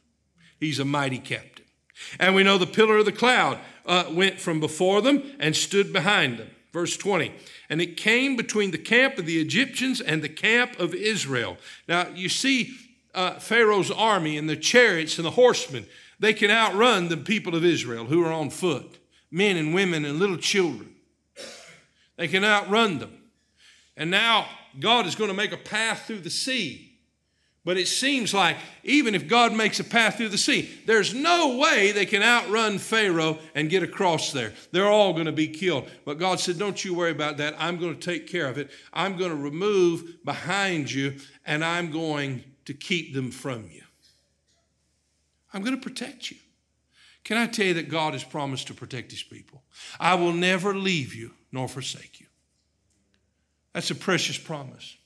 he's 0.58 0.78
a 0.78 0.84
mighty 0.84 1.18
captain. 1.18 1.66
And 2.18 2.34
we 2.34 2.42
know 2.42 2.56
the 2.56 2.66
pillar 2.66 2.96
of 2.96 3.04
the 3.04 3.12
cloud 3.12 3.58
uh, 3.84 4.04
went 4.10 4.40
from 4.40 4.60
before 4.60 5.02
them 5.02 5.22
and 5.38 5.54
stood 5.54 5.92
behind 5.92 6.38
them. 6.38 6.48
Verse 6.72 6.96
20. 6.96 7.34
And 7.68 7.82
it 7.82 7.98
came 7.98 8.34
between 8.34 8.70
the 8.70 8.78
camp 8.78 9.18
of 9.18 9.26
the 9.26 9.40
Egyptians 9.40 10.00
and 10.00 10.22
the 10.22 10.28
camp 10.28 10.78
of 10.78 10.94
Israel. 10.94 11.58
Now, 11.86 12.08
you 12.14 12.30
see 12.30 12.74
uh, 13.14 13.32
Pharaoh's 13.34 13.90
army 13.90 14.38
and 14.38 14.48
the 14.48 14.56
chariots 14.56 15.18
and 15.18 15.26
the 15.26 15.32
horsemen. 15.32 15.86
They 16.18 16.32
can 16.32 16.50
outrun 16.50 17.08
the 17.08 17.16
people 17.18 17.54
of 17.54 17.64
Israel 17.64 18.06
who 18.06 18.24
are 18.24 18.32
on 18.32 18.48
foot, 18.48 18.98
men 19.30 19.56
and 19.56 19.74
women 19.74 20.06
and 20.06 20.18
little 20.18 20.38
children. 20.38 20.94
They 22.16 22.28
can 22.28 22.44
outrun 22.44 23.00
them. 23.00 23.12
And 23.96 24.10
now 24.10 24.46
God 24.78 25.06
is 25.06 25.14
going 25.14 25.28
to 25.28 25.36
make 25.36 25.52
a 25.52 25.56
path 25.56 26.06
through 26.06 26.20
the 26.20 26.30
sea. 26.30 26.88
But 27.68 27.76
it 27.76 27.88
seems 27.88 28.32
like 28.32 28.56
even 28.82 29.14
if 29.14 29.28
God 29.28 29.52
makes 29.52 29.78
a 29.78 29.84
path 29.84 30.16
through 30.16 30.30
the 30.30 30.38
sea, 30.38 30.70
there's 30.86 31.12
no 31.12 31.58
way 31.58 31.92
they 31.92 32.06
can 32.06 32.22
outrun 32.22 32.78
Pharaoh 32.78 33.38
and 33.54 33.68
get 33.68 33.82
across 33.82 34.32
there. 34.32 34.54
They're 34.72 34.88
all 34.88 35.12
going 35.12 35.26
to 35.26 35.32
be 35.32 35.48
killed. 35.48 35.90
But 36.06 36.18
God 36.18 36.40
said, 36.40 36.58
Don't 36.58 36.82
you 36.82 36.94
worry 36.94 37.10
about 37.10 37.36
that. 37.36 37.54
I'm 37.58 37.76
going 37.76 37.94
to 37.94 38.00
take 38.00 38.26
care 38.26 38.48
of 38.48 38.56
it. 38.56 38.70
I'm 38.92 39.18
going 39.18 39.32
to 39.32 39.36
remove 39.36 40.24
behind 40.24 40.90
you, 40.90 41.16
and 41.44 41.62
I'm 41.62 41.90
going 41.90 42.42
to 42.64 42.72
keep 42.72 43.12
them 43.12 43.30
from 43.30 43.68
you. 43.70 43.82
I'm 45.52 45.62
going 45.62 45.78
to 45.78 45.82
protect 45.82 46.30
you. 46.30 46.38
Can 47.22 47.36
I 47.36 47.46
tell 47.46 47.66
you 47.66 47.74
that 47.74 47.90
God 47.90 48.14
has 48.14 48.24
promised 48.24 48.68
to 48.68 48.74
protect 48.74 49.10
his 49.10 49.22
people? 49.22 49.62
I 50.00 50.14
will 50.14 50.32
never 50.32 50.74
leave 50.74 51.14
you 51.14 51.32
nor 51.52 51.68
forsake 51.68 52.20
you. 52.20 52.27
That's 53.78 53.92
a 53.92 53.94
precious 53.94 54.36
promise. 54.36 54.96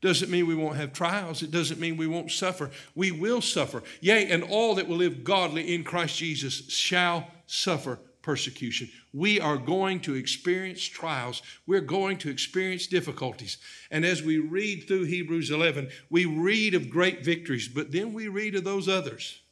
Doesn't 0.00 0.30
mean 0.30 0.46
we 0.46 0.54
won't 0.54 0.78
have 0.78 0.94
trials. 0.94 1.42
It 1.42 1.50
doesn't 1.50 1.78
mean 1.78 1.98
we 1.98 2.06
won't 2.06 2.30
suffer. 2.30 2.70
We 2.94 3.10
will 3.10 3.42
suffer. 3.42 3.82
Yea, 4.00 4.30
and 4.30 4.42
all 4.42 4.76
that 4.76 4.88
will 4.88 4.96
live 4.96 5.22
godly 5.22 5.74
in 5.74 5.84
Christ 5.84 6.16
Jesus 6.16 6.70
shall 6.70 7.28
suffer 7.44 7.98
persecution. 8.22 8.88
We 9.12 9.38
are 9.38 9.58
going 9.58 10.00
to 10.00 10.14
experience 10.14 10.82
trials. 10.82 11.42
We're 11.66 11.82
going 11.82 12.16
to 12.20 12.30
experience 12.30 12.86
difficulties. 12.86 13.58
And 13.90 14.06
as 14.06 14.22
we 14.22 14.38
read 14.38 14.88
through 14.88 15.04
Hebrews 15.04 15.50
11, 15.50 15.90
we 16.08 16.24
read 16.24 16.72
of 16.72 16.88
great 16.88 17.22
victories, 17.22 17.68
but 17.68 17.92
then 17.92 18.14
we 18.14 18.28
read 18.28 18.54
of 18.54 18.64
those 18.64 18.88
others 18.88 19.42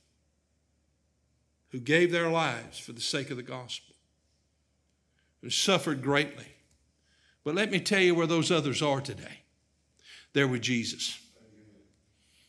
who 1.69 1.81
gave 1.81 2.11
their 2.11 2.31
lives 2.31 2.79
for 2.79 2.93
the 2.93 3.03
sake 3.03 3.31
of 3.31 3.37
the 3.37 3.43
gospel 3.43 3.95
and 5.43 5.53
suffered 5.53 6.03
greatly. 6.03 6.47
But 7.49 7.55
let 7.55 7.71
me 7.71 7.81
tell 7.81 8.03
you 8.03 8.15
where 8.15 8.27
those 8.27 8.53
others 8.53 8.83
are 8.83 9.01
today. 9.01 9.41
They're 10.35 10.47
with 10.47 10.61
Jesus, 10.61 11.19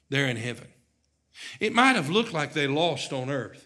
they're 0.09 0.27
in 0.27 0.35
heaven. 0.35 0.67
It 1.61 1.73
might 1.73 1.95
have 1.95 2.09
looked 2.09 2.33
like 2.33 2.51
they 2.51 2.67
lost 2.67 3.13
on 3.13 3.29
earth, 3.29 3.65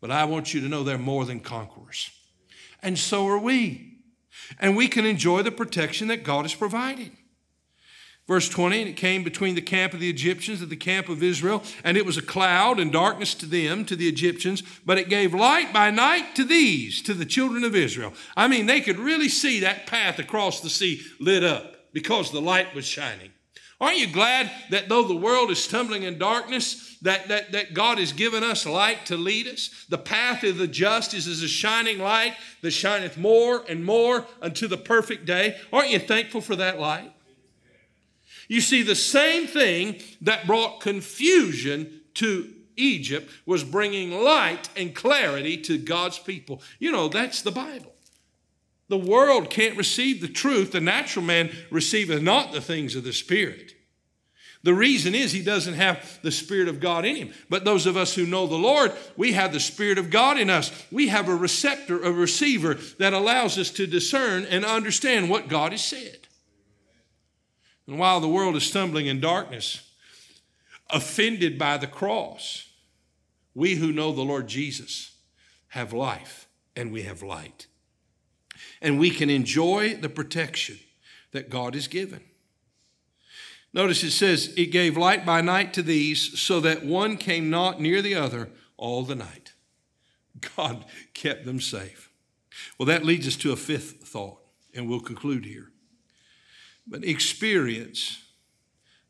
but 0.00 0.12
I 0.12 0.22
want 0.22 0.54
you 0.54 0.60
to 0.60 0.68
know 0.68 0.84
they're 0.84 0.98
more 0.98 1.24
than 1.24 1.40
conquerors. 1.40 2.12
And 2.80 2.96
so 2.96 3.26
are 3.26 3.40
we. 3.40 4.04
And 4.60 4.76
we 4.76 4.86
can 4.86 5.04
enjoy 5.04 5.42
the 5.42 5.50
protection 5.50 6.06
that 6.06 6.22
God 6.22 6.42
has 6.42 6.54
provided. 6.54 7.10
Verse 8.32 8.48
20, 8.48 8.80
and 8.80 8.88
it 8.88 8.96
came 8.96 9.22
between 9.22 9.56
the 9.56 9.60
camp 9.60 9.92
of 9.92 10.00
the 10.00 10.08
Egyptians 10.08 10.62
and 10.62 10.70
the 10.70 10.74
camp 10.74 11.10
of 11.10 11.22
Israel, 11.22 11.62
and 11.84 11.98
it 11.98 12.06
was 12.06 12.16
a 12.16 12.22
cloud 12.22 12.80
and 12.80 12.90
darkness 12.90 13.34
to 13.34 13.44
them, 13.44 13.84
to 13.84 13.94
the 13.94 14.08
Egyptians, 14.08 14.62
but 14.86 14.96
it 14.96 15.10
gave 15.10 15.34
light 15.34 15.70
by 15.70 15.90
night 15.90 16.34
to 16.36 16.44
these, 16.44 17.02
to 17.02 17.12
the 17.12 17.26
children 17.26 17.62
of 17.62 17.76
Israel. 17.76 18.14
I 18.34 18.48
mean, 18.48 18.64
they 18.64 18.80
could 18.80 18.98
really 18.98 19.28
see 19.28 19.60
that 19.60 19.86
path 19.86 20.18
across 20.18 20.62
the 20.62 20.70
sea 20.70 21.02
lit 21.20 21.44
up 21.44 21.92
because 21.92 22.32
the 22.32 22.40
light 22.40 22.74
was 22.74 22.86
shining. 22.86 23.32
Aren't 23.82 23.98
you 23.98 24.10
glad 24.10 24.50
that 24.70 24.88
though 24.88 25.06
the 25.06 25.14
world 25.14 25.50
is 25.50 25.62
stumbling 25.62 26.04
in 26.04 26.16
darkness, 26.16 26.96
that, 27.02 27.28
that, 27.28 27.52
that 27.52 27.74
God 27.74 27.98
has 27.98 28.14
given 28.14 28.42
us 28.42 28.64
light 28.64 29.04
to 29.06 29.18
lead 29.18 29.46
us? 29.46 29.84
The 29.90 29.98
path 29.98 30.42
of 30.42 30.56
the 30.56 30.66
just 30.66 31.12
is 31.12 31.26
as 31.26 31.42
a 31.42 31.48
shining 31.48 31.98
light 31.98 32.32
that 32.62 32.70
shineth 32.70 33.18
more 33.18 33.62
and 33.68 33.84
more 33.84 34.24
unto 34.40 34.68
the 34.68 34.78
perfect 34.78 35.26
day. 35.26 35.58
Aren't 35.70 35.90
you 35.90 35.98
thankful 35.98 36.40
for 36.40 36.56
that 36.56 36.80
light? 36.80 37.11
You 38.52 38.60
see, 38.60 38.82
the 38.82 38.94
same 38.94 39.46
thing 39.46 40.02
that 40.20 40.46
brought 40.46 40.82
confusion 40.82 42.02
to 42.16 42.52
Egypt 42.76 43.30
was 43.46 43.64
bringing 43.64 44.10
light 44.10 44.68
and 44.76 44.94
clarity 44.94 45.56
to 45.62 45.78
God's 45.78 46.18
people. 46.18 46.60
You 46.78 46.92
know, 46.92 47.08
that's 47.08 47.40
the 47.40 47.50
Bible. 47.50 47.94
The 48.88 48.98
world 48.98 49.48
can't 49.48 49.78
receive 49.78 50.20
the 50.20 50.28
truth. 50.28 50.72
The 50.72 50.82
natural 50.82 51.24
man 51.24 51.50
receiveth 51.70 52.20
not 52.20 52.52
the 52.52 52.60
things 52.60 52.94
of 52.94 53.04
the 53.04 53.14
Spirit. 53.14 53.72
The 54.62 54.74
reason 54.74 55.14
is 55.14 55.32
he 55.32 55.42
doesn't 55.42 55.72
have 55.72 56.20
the 56.20 56.30
Spirit 56.30 56.68
of 56.68 56.78
God 56.78 57.06
in 57.06 57.16
him. 57.16 57.32
But 57.48 57.64
those 57.64 57.86
of 57.86 57.96
us 57.96 58.14
who 58.14 58.26
know 58.26 58.46
the 58.46 58.56
Lord, 58.56 58.92
we 59.16 59.32
have 59.32 59.54
the 59.54 59.60
Spirit 59.60 59.96
of 59.96 60.10
God 60.10 60.38
in 60.38 60.50
us. 60.50 60.70
We 60.92 61.08
have 61.08 61.30
a 61.30 61.34
receptor, 61.34 62.02
a 62.02 62.12
receiver 62.12 62.74
that 62.98 63.14
allows 63.14 63.56
us 63.56 63.70
to 63.70 63.86
discern 63.86 64.44
and 64.44 64.66
understand 64.66 65.30
what 65.30 65.48
God 65.48 65.72
has 65.72 65.82
said. 65.82 66.28
And 67.86 67.98
while 67.98 68.20
the 68.20 68.28
world 68.28 68.56
is 68.56 68.64
stumbling 68.64 69.06
in 69.06 69.20
darkness, 69.20 69.90
offended 70.90 71.58
by 71.58 71.76
the 71.78 71.86
cross, 71.86 72.68
we 73.54 73.74
who 73.76 73.92
know 73.92 74.12
the 74.12 74.22
Lord 74.22 74.48
Jesus 74.48 75.16
have 75.68 75.92
life 75.92 76.48
and 76.76 76.92
we 76.92 77.02
have 77.02 77.22
light. 77.22 77.66
And 78.80 78.98
we 78.98 79.10
can 79.10 79.30
enjoy 79.30 79.94
the 79.94 80.08
protection 80.08 80.78
that 81.32 81.50
God 81.50 81.74
has 81.74 81.88
given. 81.88 82.22
Notice 83.72 84.02
it 84.04 84.10
says, 84.10 84.52
It 84.56 84.66
gave 84.66 84.96
light 84.96 85.24
by 85.24 85.40
night 85.40 85.72
to 85.74 85.82
these, 85.82 86.38
so 86.38 86.60
that 86.60 86.84
one 86.84 87.16
came 87.16 87.48
not 87.48 87.80
near 87.80 88.02
the 88.02 88.14
other 88.14 88.50
all 88.76 89.02
the 89.02 89.14
night. 89.14 89.54
God 90.56 90.84
kept 91.14 91.44
them 91.44 91.60
safe. 91.60 92.10
Well, 92.78 92.86
that 92.86 93.04
leads 93.04 93.26
us 93.26 93.36
to 93.36 93.52
a 93.52 93.56
fifth 93.56 94.06
thought, 94.06 94.40
and 94.74 94.88
we'll 94.88 95.00
conclude 95.00 95.46
here 95.46 95.71
but 96.86 97.04
experience 97.04 98.22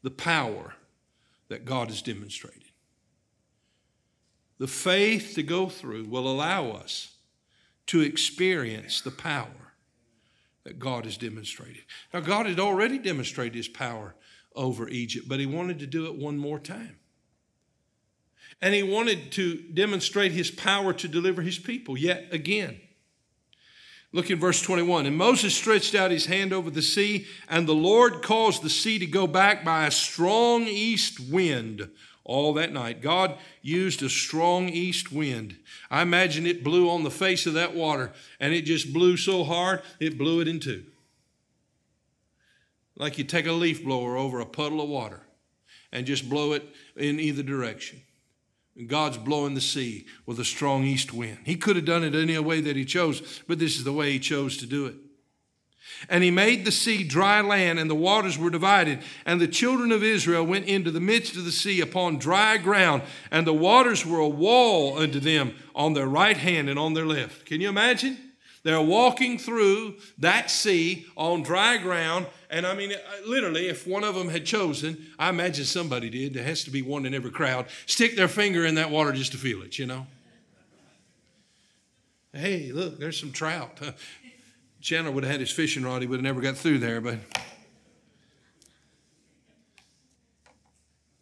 the 0.02 0.10
power 0.10 0.74
that 1.48 1.64
God 1.64 1.88
has 1.88 2.02
demonstrated. 2.02 2.62
The 4.58 4.66
faith 4.66 5.32
to 5.34 5.42
go 5.42 5.68
through 5.68 6.04
will 6.04 6.28
allow 6.28 6.70
us 6.70 7.16
to 7.86 8.00
experience 8.00 9.00
the 9.00 9.10
power 9.10 9.74
that 10.64 10.78
God 10.78 11.04
has 11.04 11.16
demonstrated. 11.16 11.82
Now, 12.14 12.20
God 12.20 12.46
had 12.46 12.60
already 12.60 12.98
demonstrated 12.98 13.54
his 13.54 13.68
power 13.68 14.14
over 14.54 14.88
Egypt, 14.88 15.28
but 15.28 15.40
he 15.40 15.46
wanted 15.46 15.78
to 15.80 15.86
do 15.86 16.06
it 16.06 16.14
one 16.14 16.38
more 16.38 16.58
time. 16.58 16.96
And 18.60 18.74
he 18.74 18.82
wanted 18.82 19.32
to 19.32 19.60
demonstrate 19.74 20.30
his 20.30 20.50
power 20.50 20.92
to 20.92 21.08
deliver 21.08 21.42
his 21.42 21.58
people 21.58 21.98
yet 21.98 22.28
again. 22.30 22.80
Look 24.12 24.30
in 24.30 24.38
verse 24.38 24.60
21. 24.60 25.06
And 25.06 25.16
Moses 25.16 25.54
stretched 25.54 25.94
out 25.94 26.10
his 26.10 26.26
hand 26.26 26.52
over 26.52 26.70
the 26.70 26.82
sea, 26.82 27.26
and 27.48 27.66
the 27.66 27.74
Lord 27.74 28.22
caused 28.22 28.62
the 28.62 28.70
sea 28.70 28.98
to 28.98 29.06
go 29.06 29.26
back 29.26 29.64
by 29.64 29.86
a 29.86 29.90
strong 29.90 30.64
east 30.64 31.18
wind 31.18 31.90
all 32.24 32.52
that 32.54 32.72
night. 32.72 33.00
God 33.00 33.38
used 33.62 34.02
a 34.02 34.08
strong 34.08 34.68
east 34.68 35.10
wind. 35.12 35.56
I 35.90 36.02
imagine 36.02 36.46
it 36.46 36.62
blew 36.62 36.90
on 36.90 37.02
the 37.02 37.10
face 37.10 37.46
of 37.46 37.54
that 37.54 37.74
water, 37.74 38.12
and 38.38 38.52
it 38.52 38.62
just 38.62 38.92
blew 38.92 39.16
so 39.16 39.44
hard, 39.44 39.82
it 39.98 40.18
blew 40.18 40.40
it 40.40 40.48
in 40.48 40.60
two. 40.60 40.84
Like 42.96 43.16
you 43.16 43.24
take 43.24 43.46
a 43.46 43.52
leaf 43.52 43.82
blower 43.82 44.16
over 44.16 44.40
a 44.40 44.46
puddle 44.46 44.80
of 44.82 44.88
water 44.88 45.22
and 45.90 46.06
just 46.06 46.28
blow 46.28 46.52
it 46.52 46.68
in 46.96 47.18
either 47.18 47.42
direction. 47.42 48.02
God's 48.86 49.18
blowing 49.18 49.54
the 49.54 49.60
sea 49.60 50.06
with 50.24 50.40
a 50.40 50.44
strong 50.44 50.84
east 50.84 51.12
wind. 51.12 51.38
He 51.44 51.56
could 51.56 51.76
have 51.76 51.84
done 51.84 52.04
it 52.04 52.14
any 52.14 52.38
way 52.38 52.60
that 52.60 52.76
He 52.76 52.84
chose, 52.84 53.42
but 53.46 53.58
this 53.58 53.76
is 53.76 53.84
the 53.84 53.92
way 53.92 54.12
He 54.12 54.18
chose 54.18 54.56
to 54.58 54.66
do 54.66 54.86
it. 54.86 54.94
And 56.08 56.24
he 56.24 56.30
made 56.30 56.64
the 56.64 56.72
sea 56.72 57.04
dry 57.04 57.40
land, 57.40 57.78
and 57.78 57.88
the 57.88 57.94
waters 57.94 58.38
were 58.38 58.50
divided. 58.50 59.00
And 59.24 59.40
the 59.40 59.48
children 59.48 59.92
of 59.92 60.02
Israel 60.02 60.44
went 60.44 60.66
into 60.66 60.90
the 60.90 61.00
midst 61.00 61.36
of 61.36 61.44
the 61.44 61.52
sea 61.52 61.80
upon 61.80 62.18
dry 62.18 62.56
ground, 62.56 63.02
and 63.30 63.46
the 63.46 63.52
waters 63.52 64.04
were 64.04 64.18
a 64.18 64.28
wall 64.28 64.98
unto 64.98 65.20
them 65.20 65.54
on 65.74 65.92
their 65.92 66.06
right 66.06 66.36
hand 66.36 66.68
and 66.68 66.78
on 66.78 66.94
their 66.94 67.06
left. 67.06 67.46
Can 67.46 67.60
you 67.60 67.68
imagine? 67.68 68.18
They're 68.64 68.80
walking 68.80 69.38
through 69.38 69.96
that 70.18 70.50
sea 70.50 71.06
on 71.16 71.42
dry 71.42 71.78
ground. 71.78 72.26
And 72.52 72.66
I 72.66 72.74
mean, 72.74 72.92
literally, 73.26 73.68
if 73.68 73.86
one 73.86 74.04
of 74.04 74.14
them 74.14 74.28
had 74.28 74.44
chosen, 74.44 75.06
I 75.18 75.30
imagine 75.30 75.64
somebody 75.64 76.10
did, 76.10 76.34
there 76.34 76.44
has 76.44 76.64
to 76.64 76.70
be 76.70 76.82
one 76.82 77.06
in 77.06 77.14
every 77.14 77.30
crowd, 77.30 77.64
stick 77.86 78.14
their 78.14 78.28
finger 78.28 78.66
in 78.66 78.74
that 78.74 78.90
water 78.90 79.10
just 79.12 79.32
to 79.32 79.38
feel 79.38 79.62
it, 79.62 79.78
you 79.78 79.86
know? 79.86 80.06
Hey, 82.34 82.70
look, 82.70 82.98
there's 82.98 83.18
some 83.18 83.32
trout. 83.32 83.80
Chandler 84.82 85.12
would 85.12 85.24
have 85.24 85.30
had 85.30 85.40
his 85.40 85.50
fishing 85.50 85.82
rod, 85.82 86.02
he 86.02 86.06
would 86.06 86.18
have 86.18 86.24
never 86.24 86.42
got 86.42 86.58
through 86.58 86.78
there, 86.78 87.00
but 87.00 87.20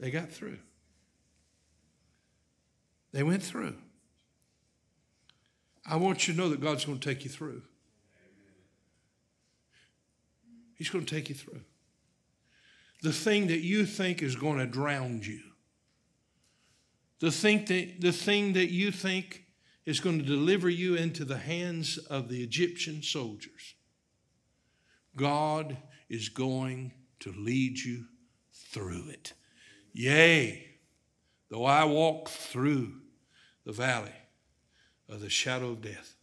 they 0.00 0.10
got 0.10 0.32
through. 0.32 0.58
They 3.12 3.22
went 3.22 3.44
through. 3.44 3.76
I 5.86 5.94
want 5.94 6.26
you 6.26 6.34
to 6.34 6.40
know 6.40 6.48
that 6.48 6.60
God's 6.60 6.84
going 6.84 6.98
to 6.98 7.08
take 7.08 7.22
you 7.22 7.30
through. 7.30 7.62
He's 10.80 10.88
going 10.88 11.04
to 11.04 11.14
take 11.14 11.28
you 11.28 11.34
through. 11.34 11.60
The 13.02 13.12
thing 13.12 13.48
that 13.48 13.60
you 13.60 13.84
think 13.84 14.22
is 14.22 14.34
going 14.34 14.56
to 14.56 14.66
drown 14.66 15.20
you, 15.22 15.42
the 17.18 17.30
thing 17.30 17.66
that, 17.66 18.00
the 18.00 18.12
thing 18.12 18.54
that 18.54 18.70
you 18.70 18.90
think 18.90 19.44
is 19.84 20.00
going 20.00 20.18
to 20.20 20.24
deliver 20.24 20.70
you 20.70 20.94
into 20.94 21.26
the 21.26 21.36
hands 21.36 21.98
of 21.98 22.30
the 22.30 22.42
Egyptian 22.42 23.02
soldiers. 23.02 23.74
God 25.14 25.76
is 26.08 26.30
going 26.30 26.92
to 27.18 27.30
lead 27.30 27.78
you 27.78 28.06
through 28.54 29.10
it. 29.10 29.34
Yea, 29.92 30.66
though 31.50 31.66
I 31.66 31.84
walk 31.84 32.30
through 32.30 33.02
the 33.66 33.72
valley 33.72 34.16
of 35.10 35.20
the 35.20 35.28
shadow 35.28 35.72
of 35.72 35.82
death, 35.82 36.14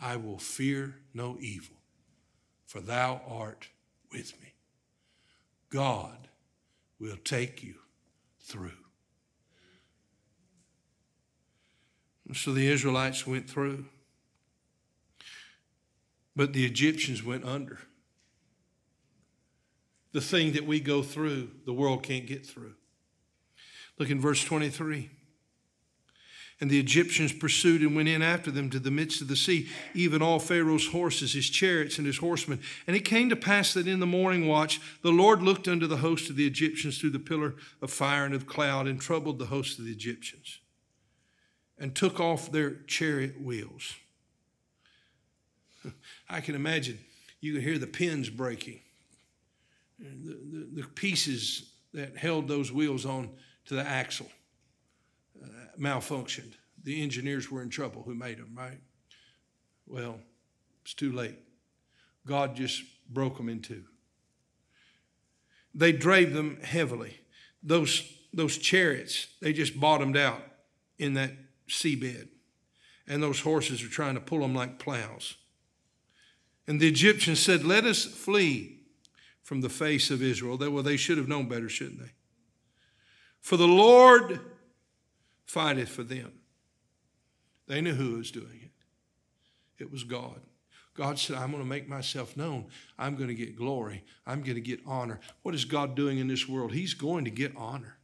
I 0.00 0.16
will 0.16 0.38
fear 0.38 0.96
no 1.12 1.36
evil, 1.38 1.76
for 2.70 2.80
thou 2.80 3.20
art 3.26 3.66
with 4.12 4.40
me. 4.40 4.52
God 5.70 6.28
will 7.00 7.16
take 7.24 7.64
you 7.64 7.74
through. 8.38 8.70
So 12.32 12.52
the 12.52 12.68
Israelites 12.68 13.26
went 13.26 13.50
through, 13.50 13.86
but 16.36 16.52
the 16.52 16.64
Egyptians 16.64 17.24
went 17.24 17.44
under. 17.44 17.80
The 20.12 20.20
thing 20.20 20.52
that 20.52 20.64
we 20.64 20.78
go 20.78 21.02
through, 21.02 21.50
the 21.66 21.72
world 21.72 22.04
can't 22.04 22.28
get 22.28 22.46
through. 22.46 22.74
Look 23.98 24.10
in 24.10 24.20
verse 24.20 24.44
23. 24.44 25.10
And 26.60 26.68
the 26.68 26.78
Egyptians 26.78 27.32
pursued 27.32 27.80
and 27.80 27.96
went 27.96 28.08
in 28.08 28.20
after 28.20 28.50
them 28.50 28.68
to 28.70 28.78
the 28.78 28.90
midst 28.90 29.22
of 29.22 29.28
the 29.28 29.36
sea, 29.36 29.68
even 29.94 30.20
all 30.20 30.38
Pharaoh's 30.38 30.88
horses, 30.88 31.32
his 31.32 31.48
chariots, 31.48 31.96
and 31.96 32.06
his 32.06 32.18
horsemen. 32.18 32.60
And 32.86 32.94
it 32.94 33.00
came 33.00 33.30
to 33.30 33.36
pass 33.36 33.72
that 33.72 33.88
in 33.88 33.98
the 33.98 34.06
morning 34.06 34.46
watch 34.46 34.78
the 35.00 35.10
Lord 35.10 35.42
looked 35.42 35.68
unto 35.68 35.86
the 35.86 35.98
host 35.98 36.28
of 36.28 36.36
the 36.36 36.46
Egyptians 36.46 36.98
through 36.98 37.10
the 37.10 37.18
pillar 37.18 37.54
of 37.80 37.90
fire 37.90 38.26
and 38.26 38.34
of 38.34 38.46
cloud 38.46 38.86
and 38.86 39.00
troubled 39.00 39.38
the 39.38 39.46
host 39.46 39.78
of 39.78 39.86
the 39.86 39.90
Egyptians 39.90 40.58
and 41.78 41.94
took 41.94 42.20
off 42.20 42.52
their 42.52 42.74
chariot 42.86 43.40
wheels. 43.40 43.94
I 46.28 46.42
can 46.42 46.54
imagine 46.54 46.98
you 47.40 47.54
could 47.54 47.62
hear 47.62 47.78
the 47.78 47.86
pins 47.86 48.28
breaking, 48.28 48.80
the, 49.98 50.34
the, 50.34 50.82
the 50.82 50.88
pieces 50.88 51.70
that 51.94 52.18
held 52.18 52.48
those 52.48 52.70
wheels 52.70 53.06
on 53.06 53.30
to 53.64 53.74
the 53.74 53.86
axle 53.86 54.30
uh, 55.42 55.46
malfunctioned. 55.78 56.52
The 56.82 57.02
engineers 57.02 57.50
were 57.50 57.62
in 57.62 57.68
trouble 57.68 58.02
who 58.02 58.14
made 58.14 58.38
them, 58.38 58.54
right? 58.56 58.80
Well, 59.86 60.20
it's 60.82 60.94
too 60.94 61.12
late. 61.12 61.38
God 62.26 62.54
just 62.54 62.82
broke 63.08 63.36
them 63.36 63.48
in 63.48 63.60
two. 63.60 63.84
They 65.74 65.92
drave 65.92 66.32
them 66.32 66.58
heavily. 66.62 67.20
Those, 67.62 68.02
those 68.32 68.58
chariots, 68.58 69.28
they 69.40 69.52
just 69.52 69.78
bottomed 69.78 70.16
out 70.16 70.42
in 70.98 71.14
that 71.14 71.32
seabed. 71.68 72.28
And 73.06 73.22
those 73.22 73.40
horses 73.40 73.82
are 73.82 73.88
trying 73.88 74.14
to 74.14 74.20
pull 74.20 74.40
them 74.40 74.54
like 74.54 74.78
plows. 74.78 75.36
And 76.66 76.80
the 76.80 76.88
Egyptians 76.88 77.40
said, 77.40 77.64
Let 77.64 77.84
us 77.84 78.04
flee 78.04 78.80
from 79.42 79.60
the 79.60 79.68
face 79.68 80.10
of 80.10 80.22
Israel. 80.22 80.56
They, 80.56 80.68
well, 80.68 80.84
they 80.84 80.96
should 80.96 81.18
have 81.18 81.26
known 81.26 81.48
better, 81.48 81.68
shouldn't 81.68 82.00
they? 82.00 82.12
For 83.40 83.56
the 83.56 83.66
Lord 83.66 84.40
fighteth 85.50 85.88
for 85.88 86.04
them. 86.04 86.32
They 87.66 87.80
knew 87.80 87.94
who 87.94 88.18
was 88.18 88.30
doing 88.30 88.60
it. 88.62 88.70
It 89.82 89.90
was 89.90 90.04
God. 90.04 90.40
God 90.94 91.18
said, 91.18 91.36
I'm 91.36 91.50
going 91.50 91.62
to 91.62 91.68
make 91.68 91.88
myself 91.88 92.36
known. 92.36 92.66
I'm 92.98 93.16
going 93.16 93.28
to 93.28 93.34
get 93.34 93.56
glory. 93.56 94.04
I'm 94.26 94.42
going 94.42 94.54
to 94.54 94.60
get 94.60 94.80
honor. 94.86 95.18
What 95.42 95.54
is 95.54 95.64
God 95.64 95.96
doing 95.96 96.18
in 96.18 96.28
this 96.28 96.48
world? 96.48 96.72
He's 96.72 96.94
going 96.94 97.24
to 97.24 97.30
get 97.30 97.52
honor. 97.56 97.96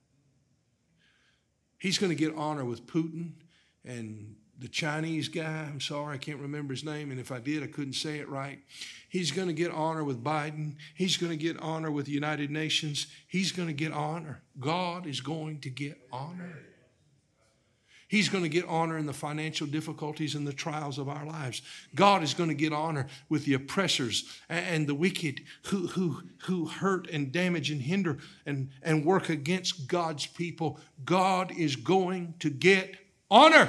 He's 1.79 1.99
going 1.99 2.11
to 2.11 2.17
get 2.17 2.35
honor 2.35 2.65
with 2.65 2.87
Putin 2.87 3.33
and 3.85 4.35
the 4.59 4.69
Chinese 4.69 5.29
guy, 5.29 5.69
I'm 5.71 5.81
sorry, 5.81 6.15
I 6.15 6.19
can't 6.19 6.41
remember 6.41 6.73
his 6.73 6.83
name, 6.83 7.11
and 7.11 7.21
if 7.21 7.31
I 7.31 7.39
did, 7.39 7.63
I 7.63 7.67
couldn't 7.67 7.93
say 7.93 8.19
it 8.19 8.29
right. 8.29 8.59
He's 9.09 9.31
going 9.31 9.49
to 9.49 9.55
get 9.55 9.71
honor 9.71 10.03
with 10.03 10.25
Biden. 10.25 10.77
He's 10.95 11.19
going 11.19 11.31
to 11.31 11.37
get 11.37 11.61
honor 11.61 11.91
with 11.91 12.07
the 12.07 12.13
United 12.13 12.51
Nations. 12.51 13.07
He's 13.29 13.53
going 13.53 13.69
to 13.69 13.75
get 13.75 13.93
honor. 13.93 14.41
God 14.59 15.07
is 15.07 15.21
going 15.21 15.61
to 15.61 15.69
get 15.69 15.99
honor. 16.11 16.59
He's 18.09 18.29
going 18.29 18.45
to 18.45 18.49
get 18.49 18.65
honor 18.67 18.97
in 18.97 19.07
the 19.07 19.13
financial 19.13 19.67
difficulties 19.67 20.37
and 20.37 20.47
the 20.47 20.53
trials 20.53 20.99
of 20.99 21.09
our 21.09 21.27
lives. 21.27 21.63
God 21.95 22.23
is 22.23 22.35
going 22.35 22.51
to 22.51 22.55
get 22.55 22.73
honor 22.73 23.09
with 23.29 23.45
the 23.45 23.55
oppressors 23.55 24.41
and 24.49 24.87
the 24.87 24.95
wicked 24.95 25.41
who, 25.65 25.89
who, 25.89 26.23
who 26.45 26.67
hurt 26.67 27.11
and 27.11 27.33
damage 27.33 27.71
and 27.71 27.83
hinder 27.83 28.19
and, 28.45 28.71
and 28.83 29.05
work 29.05 29.29
against 29.29 29.89
God's 29.89 30.27
people. 30.27 30.79
God 31.05 31.53
is 31.59 31.75
going 31.75 32.35
to 32.39 32.49
get 32.49 32.97
honor. 33.29 33.69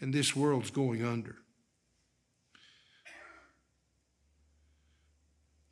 And 0.00 0.14
this 0.14 0.36
world's 0.36 0.70
going 0.70 1.04
under. 1.04 1.36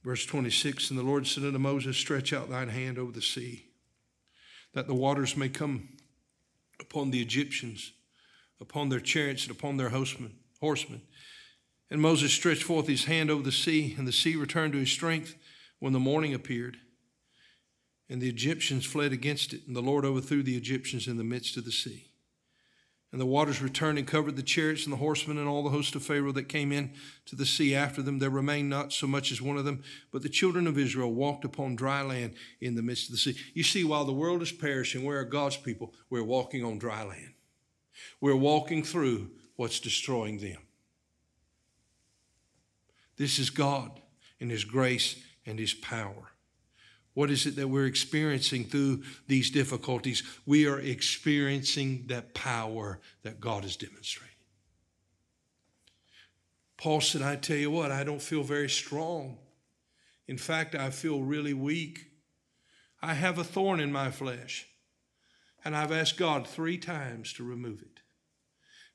Verse 0.02 0.26
26 0.26 0.90
And 0.90 0.98
the 0.98 1.04
Lord 1.04 1.26
said 1.26 1.44
unto 1.44 1.58
Moses, 1.58 1.96
Stretch 1.96 2.32
out 2.32 2.50
thine 2.50 2.68
hand 2.68 2.98
over 2.98 3.12
the 3.12 3.22
sea, 3.22 3.66
that 4.74 4.87
the 4.87 4.94
waters 4.94 5.37
may 5.37 5.48
come 5.48 5.88
upon 6.80 7.11
the 7.11 7.20
Egyptians, 7.20 7.92
upon 8.61 8.88
their 8.88 9.00
chariots, 9.00 9.46
and 9.46 9.56
upon 9.56 9.76
their 9.76 9.90
horsemen. 9.90 10.35
horsemen. 10.61 11.02
And 11.90 12.00
Moses 12.00 12.32
stretched 12.32 12.62
forth 12.62 12.87
his 12.87 13.04
hand 13.04 13.30
over 13.30 13.42
the 13.42 13.52
sea, 13.52 13.94
and 13.98 14.08
the 14.08 14.12
sea 14.12 14.37
returned 14.37 14.72
to 14.72 14.78
his 14.78 14.90
strength 14.90 15.37
when 15.78 15.92
the 15.92 16.00
morning 16.00 16.32
appeared. 16.32 16.78
And 18.08 18.20
the 18.20 18.28
Egyptians 18.28 18.87
fled 18.87 19.12
against 19.12 19.52
it, 19.52 19.62
and 19.66 19.76
the 19.76 19.82
Lord 19.82 20.04
overthrew 20.04 20.42
the 20.42 20.56
Egyptians 20.56 21.06
in 21.06 21.16
the 21.16 21.24
midst 21.24 21.56
of 21.56 21.64
the 21.64 21.72
sea. 21.72 22.12
And 23.13 23.21
the 23.21 23.27
waters 23.27 23.60
returned 23.60 23.98
and 23.98 24.06
covered 24.06 24.37
the 24.37 24.42
chariots 24.42 24.85
and 24.85 24.92
the 24.92 24.96
horsemen 24.96 25.37
and 25.37 25.46
all 25.46 25.63
the 25.63 25.69
host 25.69 25.94
of 25.94 26.02
Pharaoh 26.02 26.33
that 26.33 26.48
came 26.48 26.73
in 26.73 26.94
to 27.27 27.37
the 27.37 27.44
sea 27.44 27.75
after 27.75 28.00
them. 28.00 28.19
There 28.19 28.31
remained 28.31 28.71
not 28.71 28.90
so 28.90 29.06
much 29.06 29.31
as 29.31 29.42
one 29.42 29.58
of 29.58 29.67
them, 29.67 29.83
but 30.10 30.23
the 30.23 30.31
children 30.31 30.67
of 30.67 30.79
Israel 30.79 31.13
walked 31.13 31.44
upon 31.44 31.77
dry 31.77 32.00
land 32.00 32.33
in 32.58 32.75
the 32.75 32.83
midst 32.83 33.08
of 33.08 33.13
the 33.13 33.19
sea. 33.19 33.37
You 33.52 33.65
see, 33.65 33.85
while 33.85 34.06
the 34.06 34.15
world 34.15 34.40
is 34.40 34.50
perishing, 34.50 35.04
where 35.04 35.21
are 35.21 35.25
God's 35.25 35.58
people? 35.58 35.92
We're 36.08 36.25
walking 36.25 36.65
on 36.65 36.79
dry 36.79 37.02
land. 37.02 37.35
We're 38.19 38.35
walking 38.35 38.83
through 38.83 39.31
what's 39.56 39.79
destroying 39.79 40.38
them. 40.38 40.58
This 43.19 43.38
is 43.38 43.50
God 43.50 44.00
in 44.40 44.48
His 44.48 44.65
grace 44.65 45.23
and 45.44 45.58
His 45.58 45.75
power. 45.75 46.31
What 47.15 47.31
is 47.31 47.46
it 47.46 47.56
that 47.56 47.69
we're 47.69 47.87
experiencing 47.87 48.65
through 48.65 49.02
these 49.27 49.50
difficulties? 49.50 50.23
We 50.46 50.67
are 50.67 50.81
experiencing 50.81 52.04
that 52.06 52.35
power 52.35 53.00
that 53.23 53.40
God 53.40 53.65
is 53.65 53.77
demonstrating. 53.77 54.31
Paul 56.79 57.00
said, 57.00 57.23
I 57.23 57.37
tell 57.37 57.56
you 57.56 57.71
what, 57.71 57.92
I 57.92 58.02
don't 58.02 58.23
feel 58.23 58.42
very 58.42 58.69
strong. 58.69 59.38
In 60.27 60.38
fact, 60.38 60.75
I 60.75 60.90
feel 60.90 61.23
really 61.23 61.54
weak. 61.54 62.06
I 63.00 63.15
have 63.15 63.38
a 63.38 63.44
thorn 63.44 63.79
in 63.79 63.92
my 63.92 64.10
flesh, 64.10 64.67
and 65.65 65.77
I've 65.77 65.92
asked 65.92 66.17
God 66.17 66.46
three 66.46 66.79
times 66.79 67.33
to 67.35 67.44
remove 67.44 67.83
it. 67.83 68.00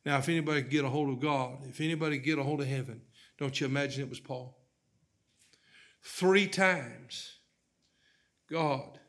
Now, 0.05 0.17
if 0.17 0.27
anybody 0.29 0.63
could 0.63 0.71
get 0.71 0.85
a 0.85 0.89
hold 0.89 1.09
of 1.09 1.19
God, 1.19 1.59
if 1.69 1.79
anybody 1.81 2.17
could 2.17 2.25
get 2.25 2.39
a 2.39 2.43
hold 2.43 2.61
of 2.61 2.67
heaven, 2.67 3.01
don't 3.37 3.59
you 3.59 3.67
imagine 3.67 4.03
it 4.03 4.09
was 4.09 4.19
Paul? 4.19 4.57
Three 6.01 6.47
times, 6.47 7.36
God, 8.49 8.99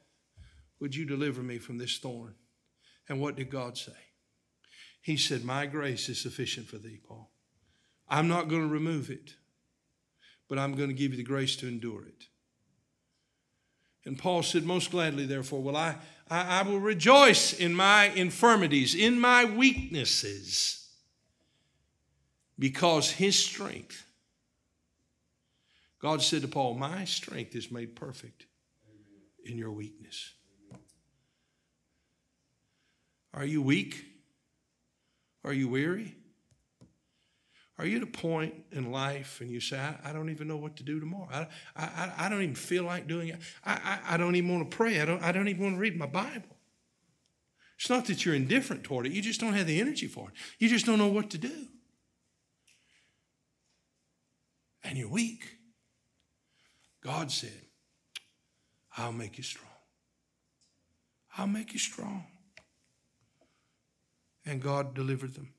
would 0.80 0.94
you 0.94 1.04
deliver 1.04 1.42
me 1.42 1.58
from 1.58 1.78
this 1.78 1.98
thorn? 1.98 2.34
And 3.08 3.20
what 3.20 3.36
did 3.36 3.50
God 3.50 3.76
say? 3.76 3.92
He 5.00 5.16
said, 5.16 5.44
My 5.44 5.66
grace 5.66 6.08
is 6.08 6.20
sufficient 6.20 6.66
for 6.66 6.78
thee, 6.78 7.00
Paul. 7.06 7.30
I'm 8.08 8.28
not 8.28 8.48
going 8.48 8.62
to 8.62 8.68
remove 8.68 9.10
it, 9.10 9.34
but 10.48 10.58
I'm 10.58 10.74
going 10.74 10.88
to 10.88 10.94
give 10.94 11.12
you 11.12 11.16
the 11.16 11.22
grace 11.22 11.56
to 11.56 11.68
endure 11.68 12.04
it. 12.04 12.24
And 14.04 14.18
Paul 14.18 14.42
said, 14.42 14.64
Most 14.64 14.90
gladly, 14.90 15.26
therefore, 15.26 15.62
will 15.62 15.76
I, 15.76 15.96
I, 16.30 16.60
I 16.60 16.62
will 16.62 16.80
rejoice 16.80 17.52
in 17.52 17.74
my 17.74 18.06
infirmities, 18.06 18.94
in 18.94 19.20
my 19.20 19.44
weaknesses, 19.44 20.88
because 22.58 23.10
his 23.10 23.38
strength. 23.38 24.04
God 26.00 26.22
said 26.22 26.42
to 26.42 26.48
Paul, 26.48 26.74
My 26.74 27.04
strength 27.04 27.54
is 27.54 27.70
made 27.70 27.96
perfect 27.96 28.47
in 29.44 29.56
your 29.56 29.72
weakness. 29.72 30.34
Are 33.34 33.44
you 33.44 33.62
weak? 33.62 34.04
Are 35.44 35.52
you 35.52 35.68
weary? 35.68 36.14
Are 37.78 37.86
you 37.86 37.98
at 37.98 38.02
a 38.02 38.06
point 38.06 38.54
in 38.72 38.90
life 38.90 39.40
and 39.40 39.50
you 39.50 39.60
say, 39.60 39.78
I, 39.78 40.10
I 40.10 40.12
don't 40.12 40.30
even 40.30 40.48
know 40.48 40.56
what 40.56 40.76
to 40.78 40.82
do 40.82 40.98
tomorrow? 40.98 41.28
I, 41.32 41.46
I, 41.76 42.12
I 42.18 42.28
don't 42.28 42.42
even 42.42 42.56
feel 42.56 42.82
like 42.82 43.06
doing 43.06 43.28
it. 43.28 43.38
I, 43.64 43.72
I, 43.72 44.14
I 44.14 44.16
don't 44.16 44.34
even 44.34 44.52
want 44.52 44.68
to 44.68 44.76
pray. 44.76 45.00
I 45.00 45.04
don't, 45.04 45.22
I 45.22 45.30
don't 45.30 45.46
even 45.46 45.62
want 45.62 45.76
to 45.76 45.80
read 45.80 45.96
my 45.96 46.06
Bible. 46.06 46.56
It's 47.78 47.88
not 47.88 48.06
that 48.06 48.24
you're 48.24 48.34
indifferent 48.34 48.82
toward 48.82 49.06
it, 49.06 49.12
you 49.12 49.22
just 49.22 49.40
don't 49.40 49.52
have 49.52 49.68
the 49.68 49.80
energy 49.80 50.08
for 50.08 50.28
it. 50.28 50.34
You 50.58 50.68
just 50.68 50.86
don't 50.86 50.98
know 50.98 51.06
what 51.06 51.30
to 51.30 51.38
do. 51.38 51.68
And 54.82 54.98
you're 54.98 55.08
weak. 55.08 55.44
God 57.04 57.30
said, 57.30 57.67
I'll 58.98 59.12
make 59.12 59.38
you 59.38 59.44
strong. 59.44 59.70
I'll 61.36 61.46
make 61.46 61.72
you 61.72 61.78
strong. 61.78 62.24
And 64.44 64.60
God 64.60 64.94
delivered 64.94 65.34
them. 65.34 65.52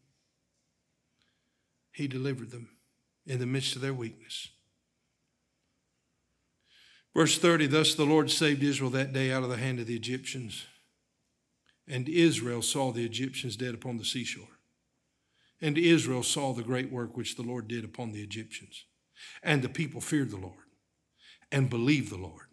He 1.94 2.08
delivered 2.08 2.52
them 2.52 2.70
in 3.26 3.40
the 3.40 3.46
midst 3.46 3.76
of 3.76 3.82
their 3.82 3.94
weakness. 3.94 4.50
Verse 7.16 7.38
30 7.38 7.68
Thus 7.68 7.96
the 7.96 8.06
Lord 8.06 8.30
saved 8.30 8.62
Israel 8.62 8.90
that 8.92 9.14
day 9.14 9.32
out 9.32 9.44
of 9.44 9.50
the 9.50 9.58
hand 9.58 9.80
of 9.80 9.88
the 9.88 9.96
Egyptians. 9.96 10.66
And 11.88 12.10
Israel 12.10 12.62
saw 12.62 12.92
the 12.92 13.06
Egyptians 13.06 13.56
dead 13.56 13.74
upon 13.74 13.98
the 13.98 14.06
seashore. 14.06 14.60
And 15.62 15.78
Israel 15.78 16.24
saw 16.24 16.54
the 16.54 16.64
great 16.64 16.92
work 16.92 17.16
which 17.16 17.36
the 17.36 17.42
Lord 17.42 17.68
did 17.68 17.84
upon 17.84 18.12
the 18.12 18.22
Egyptians. 18.22 18.86
And 19.42 19.62
the 19.62 19.70
people 19.70 20.02
feared 20.02 20.30
the 20.30 20.38
Lord 20.38 20.56
and 21.52 21.70
believed 21.70 22.12
the 22.12 22.18
Lord 22.18 22.49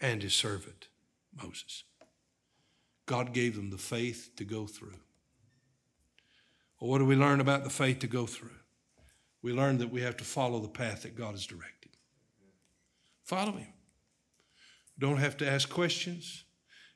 and 0.00 0.22
his 0.22 0.34
servant 0.34 0.88
Moses. 1.42 1.84
God 3.06 3.32
gave 3.32 3.56
them 3.56 3.70
the 3.70 3.78
faith 3.78 4.30
to 4.36 4.44
go 4.44 4.66
through. 4.66 4.98
Well, 6.80 6.90
what 6.90 6.98
do 6.98 7.06
we 7.06 7.16
learn 7.16 7.40
about 7.40 7.64
the 7.64 7.70
faith 7.70 8.00
to 8.00 8.06
go 8.06 8.26
through? 8.26 8.50
We 9.42 9.52
learn 9.52 9.78
that 9.78 9.90
we 9.90 10.02
have 10.02 10.16
to 10.18 10.24
follow 10.24 10.60
the 10.60 10.68
path 10.68 11.02
that 11.02 11.16
God 11.16 11.32
has 11.32 11.46
directed. 11.46 11.92
Follow 13.24 13.52
Him. 13.52 13.72
Don't 14.98 15.18
have 15.18 15.36
to 15.38 15.48
ask 15.48 15.68
questions. 15.68 16.44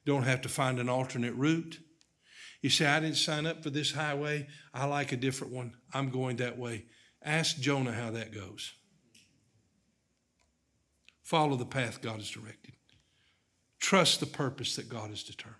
Don't 0.05 0.24
have 0.24 0.40
to 0.42 0.48
find 0.48 0.78
an 0.78 0.88
alternate 0.88 1.34
route. 1.34 1.78
You 2.61 2.70
say, 2.70 2.86
I 2.86 3.00
didn't 3.00 3.16
sign 3.16 3.46
up 3.46 3.62
for 3.62 3.70
this 3.70 3.92
highway. 3.92 4.48
I 4.74 4.86
like 4.86 5.12
a 5.12 5.16
different 5.16 5.53
one. 5.53 5.74
I'm 5.92 6.11
going 6.11 6.36
that 6.36 6.59
way. 6.59 6.86
Ask 7.24 7.59
Jonah 7.59 7.92
how 7.92 8.11
that 8.12 8.34
goes. 8.34 8.72
Follow 11.22 11.57
the 11.57 11.64
path 11.64 12.03
God 12.03 12.16
has 12.16 12.30
directed. 12.30 12.74
Trust 13.82 14.20
the 14.20 14.26
purpose 14.26 14.76
that 14.76 14.88
God 14.88 15.10
has 15.10 15.24
determined. 15.24 15.58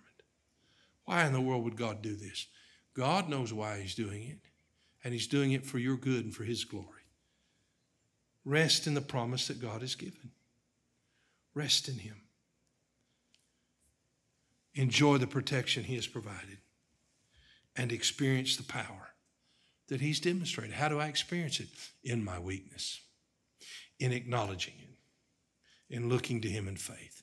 Why 1.03 1.25
in 1.25 1.33
the 1.33 1.41
world 1.41 1.65
would 1.65 1.75
God 1.75 2.01
do 2.01 2.15
this? 2.15 2.47
God 2.93 3.27
knows 3.27 3.51
why 3.51 3.81
He's 3.81 3.95
doing 3.95 4.23
it, 4.23 4.39
and 5.03 5.13
He's 5.13 5.27
doing 5.27 5.51
it 5.51 5.65
for 5.65 5.77
your 5.77 5.97
good 5.97 6.23
and 6.23 6.33
for 6.33 6.45
His 6.45 6.63
glory. 6.63 6.87
Rest 8.45 8.87
in 8.87 8.93
the 8.93 9.01
promise 9.01 9.47
that 9.47 9.61
God 9.61 9.81
has 9.81 9.95
given. 9.95 10.31
Rest 11.53 11.89
in 11.89 11.95
Him. 11.95 12.21
Enjoy 14.73 15.17
the 15.17 15.27
protection 15.27 15.83
He 15.83 15.95
has 15.95 16.07
provided 16.07 16.59
and 17.75 17.91
experience 17.91 18.55
the 18.55 18.63
power 18.63 19.09
that 19.89 19.99
He's 19.99 20.21
demonstrated. 20.21 20.75
How 20.75 20.87
do 20.87 20.97
I 20.97 21.07
experience 21.07 21.59
it? 21.59 21.67
In 22.05 22.23
my 22.23 22.39
weakness, 22.39 23.01
in 23.99 24.13
acknowledging 24.13 24.75
it, 24.79 25.93
in 25.93 26.07
looking 26.07 26.39
to 26.39 26.49
Him 26.49 26.69
in 26.69 26.77
faith. 26.77 27.22